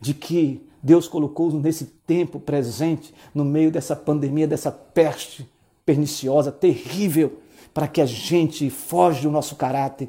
de 0.00 0.14
que 0.14 0.66
Deus 0.82 1.06
colocou 1.06 1.52
nesse 1.52 1.86
tempo 1.86 2.40
presente, 2.40 3.14
no 3.34 3.44
meio 3.44 3.70
dessa 3.70 3.94
pandemia, 3.94 4.48
dessa 4.48 4.72
peste 4.72 5.48
perniciosa, 5.86 6.50
terrível, 6.50 7.38
para 7.72 7.86
que 7.86 8.00
a 8.00 8.06
gente 8.06 8.68
foge 8.68 9.22
do 9.22 9.30
nosso 9.30 9.54
caráter, 9.56 10.08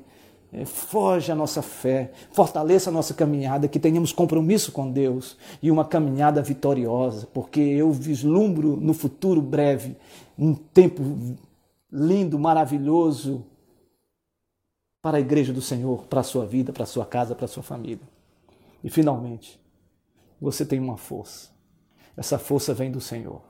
eh, 0.52 0.66
foge 0.66 1.32
a 1.32 1.36
nossa 1.36 1.62
fé, 1.62 2.12
fortaleça 2.32 2.90
a 2.90 2.94
nossa 2.94 3.14
caminhada, 3.14 3.68
que 3.68 3.80
tenhamos 3.80 4.12
compromisso 4.12 4.72
com 4.72 4.92
Deus 4.92 5.38
e 5.62 5.70
uma 5.70 5.86
caminhada 5.86 6.42
vitoriosa, 6.42 7.28
porque 7.34 7.60
eu 7.60 7.92
vislumbro 7.92 8.78
no 8.78 8.94
futuro 8.94 9.42
breve 9.42 9.96
um 10.38 10.54
tempo 10.54 11.04
lindo, 11.94 12.40
maravilhoso 12.40 13.46
para 15.00 15.18
a 15.18 15.22
igreja 15.22 15.54
do 15.54 15.62
Senhor, 15.62 16.08
para 16.08 16.22
a 16.22 16.24
sua 16.24 16.44
vida, 16.44 16.74
para 16.74 16.84
a 16.84 16.88
sua 16.88 17.06
casa, 17.06 17.36
para 17.36 17.46
a 17.46 17.48
sua 17.48 17.62
família. 17.62 18.08
E 18.84 18.90
finalmente, 18.90 19.62
você 20.42 20.66
tem 20.66 20.80
uma 20.80 20.98
força. 20.98 21.52
Essa 22.18 22.40
força 22.40 22.74
vem 22.74 22.92
do 22.92 23.00
Senhor. 23.00 23.44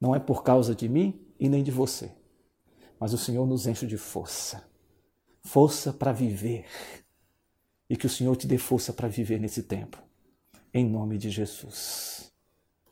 Não 0.00 0.14
é 0.14 0.18
por 0.18 0.42
causa 0.42 0.74
de 0.74 0.88
mim 0.88 1.24
e 1.38 1.48
nem 1.48 1.62
de 1.62 1.70
você, 1.70 2.10
mas 2.98 3.12
o 3.12 3.18
Senhor 3.18 3.46
nos 3.46 3.66
enche 3.66 3.86
de 3.86 3.96
força. 3.96 4.64
Força 5.42 5.92
para 5.92 6.12
viver. 6.12 6.66
E 7.88 7.96
que 7.96 8.06
o 8.06 8.10
Senhor 8.10 8.34
te 8.34 8.48
dê 8.48 8.58
força 8.58 8.92
para 8.92 9.06
viver 9.06 9.40
nesse 9.40 9.62
tempo. 9.62 10.02
Em 10.74 10.84
nome 10.84 11.16
de 11.16 11.30
Jesus. 11.30 12.32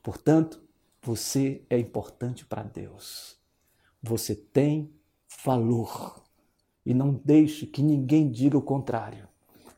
Portanto, 0.02 0.62
você 1.02 1.64
é 1.68 1.76
importante 1.76 2.44
para 2.46 2.62
Deus. 2.62 3.43
Você 4.06 4.34
tem 4.34 4.92
valor. 5.44 6.22
E 6.84 6.92
não 6.92 7.14
deixe 7.24 7.66
que 7.66 7.82
ninguém 7.82 8.30
diga 8.30 8.58
o 8.58 8.62
contrário. 8.62 9.26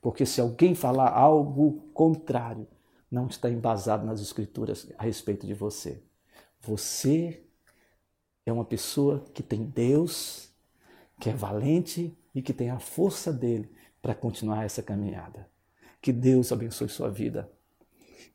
Porque 0.03 0.27
se 0.27 0.41
alguém 0.41 0.74
falar 0.74 1.11
algo 1.11 1.89
contrário, 1.95 2.66
não 3.09 3.29
está 3.29 3.49
embasado 3.49 4.05
nas 4.05 4.20
escrituras 4.20 4.91
a 4.99 5.05
respeito 5.05 5.47
de 5.47 5.55
você. 5.55 6.03
Você 6.61 7.45
é 8.45 8.53
uma 8.53 8.64
pessoa 8.64 9.24
que 9.33 9.45
tem 9.45 9.64
Deus, 9.64 10.51
que 11.20 11.31
é 11.31 11.33
valente 11.33 12.18
e 12.35 12.43
que 12.43 12.53
tem 12.53 12.70
a 12.70 12.81
força 12.81 13.33
dele 13.33 13.70
para 14.03 14.14
continuar 14.14 14.64
essa 14.64 14.83
caminhada. 14.83 15.49
Que 16.03 16.12
Deus 16.12 16.51
abençoe 16.51 16.89
sua 16.89 17.11
vida. 17.11 17.49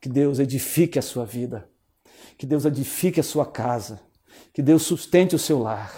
Que 0.00 0.08
Deus 0.08 0.38
edifique 0.38 0.98
a 0.98 1.02
sua 1.02 1.26
vida. 1.26 1.70
Que 2.38 2.46
Deus 2.46 2.64
edifique 2.64 3.20
a 3.20 3.22
sua 3.22 3.44
casa. 3.44 4.00
Que 4.52 4.62
Deus 4.62 4.82
sustente 4.82 5.34
o 5.34 5.38
seu 5.38 5.58
lar. 5.58 5.92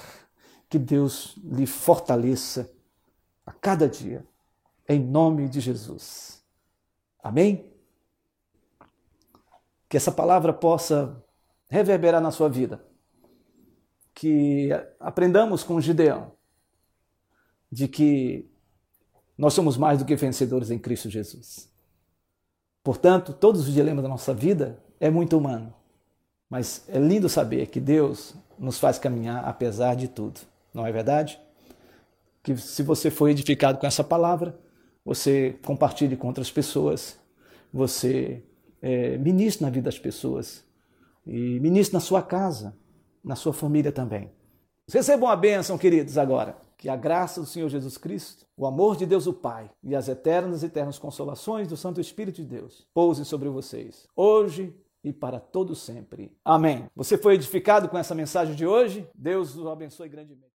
Que 0.69 0.79
Deus 0.79 1.37
lhe 1.45 1.67
fortaleça 1.67 2.71
a 3.47 3.53
cada 3.53 3.89
dia. 3.89 4.27
Em 4.89 5.01
nome 5.01 5.49
de 5.49 5.61
Jesus. 5.61 6.43
Amém? 7.23 7.75
que 9.95 9.97
essa 9.97 10.11
palavra 10.11 10.53
possa 10.53 11.23
reverberar 11.69 12.21
na 12.21 12.33
sua 12.33 12.49
vida. 12.49 12.85
Que 14.13 14.71
aprendamos 14.99 15.63
com 15.63 15.81
Gideão 15.81 16.33
de 17.71 17.87
que 17.87 18.51
nós 19.39 19.55
somos 19.55 19.77
mais 19.77 20.01
do 20.01 20.05
que 20.05 20.17
vencedores 20.17 20.73
em 20.73 20.81
Cristo 20.81 21.09
Jesus. 21.09 21.73
Portanto, 22.83 23.33
todos 23.33 23.69
os 23.69 23.73
dilemas 23.73 24.03
da 24.03 24.09
nossa 24.09 24.35
vida 24.35 24.83
é 24.99 25.09
muito 25.09 25.39
humano, 25.39 25.73
mas 26.55 26.85
é 26.87 27.01
lindo 27.01 27.29
saber 27.29 27.67
que 27.67 27.81
Deus 27.81 28.33
nos 28.57 28.79
faz 28.79 28.97
caminhar 28.97 29.45
apesar 29.45 29.97
de 29.97 30.07
tudo, 30.07 30.41
não 30.73 30.87
é 30.87 30.93
verdade? 30.93 31.41
Que 32.45 32.57
se 32.57 32.81
você 32.81 33.11
foi 33.11 33.33
edificado 33.33 33.77
com 33.77 33.89
essa 33.89 34.05
palavra, 34.05 34.57
você 35.05 35.59
compartilhe 35.65 36.17
com 36.17 36.29
outras 36.29 36.53
pessoas, 36.53 37.19
você 37.73 38.45
é, 38.81 39.19
ministre 39.19 39.65
na 39.65 39.71
vida 39.71 39.87
das 39.87 39.99
pessoas 39.99 40.65
e 41.27 41.59
ministre 41.59 41.95
na 41.95 41.99
sua 41.99 42.23
casa, 42.23 42.77
na 43.25 43.35
sua 43.35 43.53
família 43.53 43.91
também. 43.91 44.31
Recebam 44.89 45.29
a 45.29 45.35
bênção, 45.35 45.77
queridos, 45.77 46.17
agora. 46.17 46.57
Que 46.79 46.89
a 46.89 46.95
graça 46.95 47.41
do 47.41 47.49
Senhor 47.49 47.69
Jesus 47.69 47.99
Cristo, 47.99 48.47
o 48.57 48.65
amor 48.65 48.97
de 48.97 49.07
Deus 49.07 49.27
o 49.27 49.33
Pai 49.33 49.69
e 49.83 49.93
as 49.93 50.07
eternas 50.07 50.63
e 50.63 50.67
eternas 50.67 51.01
consolações 51.01 51.67
do 51.67 51.77
Santo 51.77 52.01
Espírito 52.01 52.37
de 52.37 52.47
Deus 52.47 52.87
pousem 52.95 53.25
sobre 53.25 53.49
vocês, 53.49 54.07
hoje 54.15 54.73
e 55.05 55.13
para 55.13 55.39
todo 55.39 55.75
sempre. 55.77 56.35
Amém. 56.45 56.87
Você 56.97 57.19
foi 57.19 57.35
edificado 57.35 57.89
com 57.89 57.99
essa 57.99 58.15
mensagem 58.15 58.55
de 58.55 58.67
hoje? 58.67 59.07
Deus 59.15 59.57
o 59.57 59.69
abençoe 59.69 60.09
grandemente. 60.09 60.53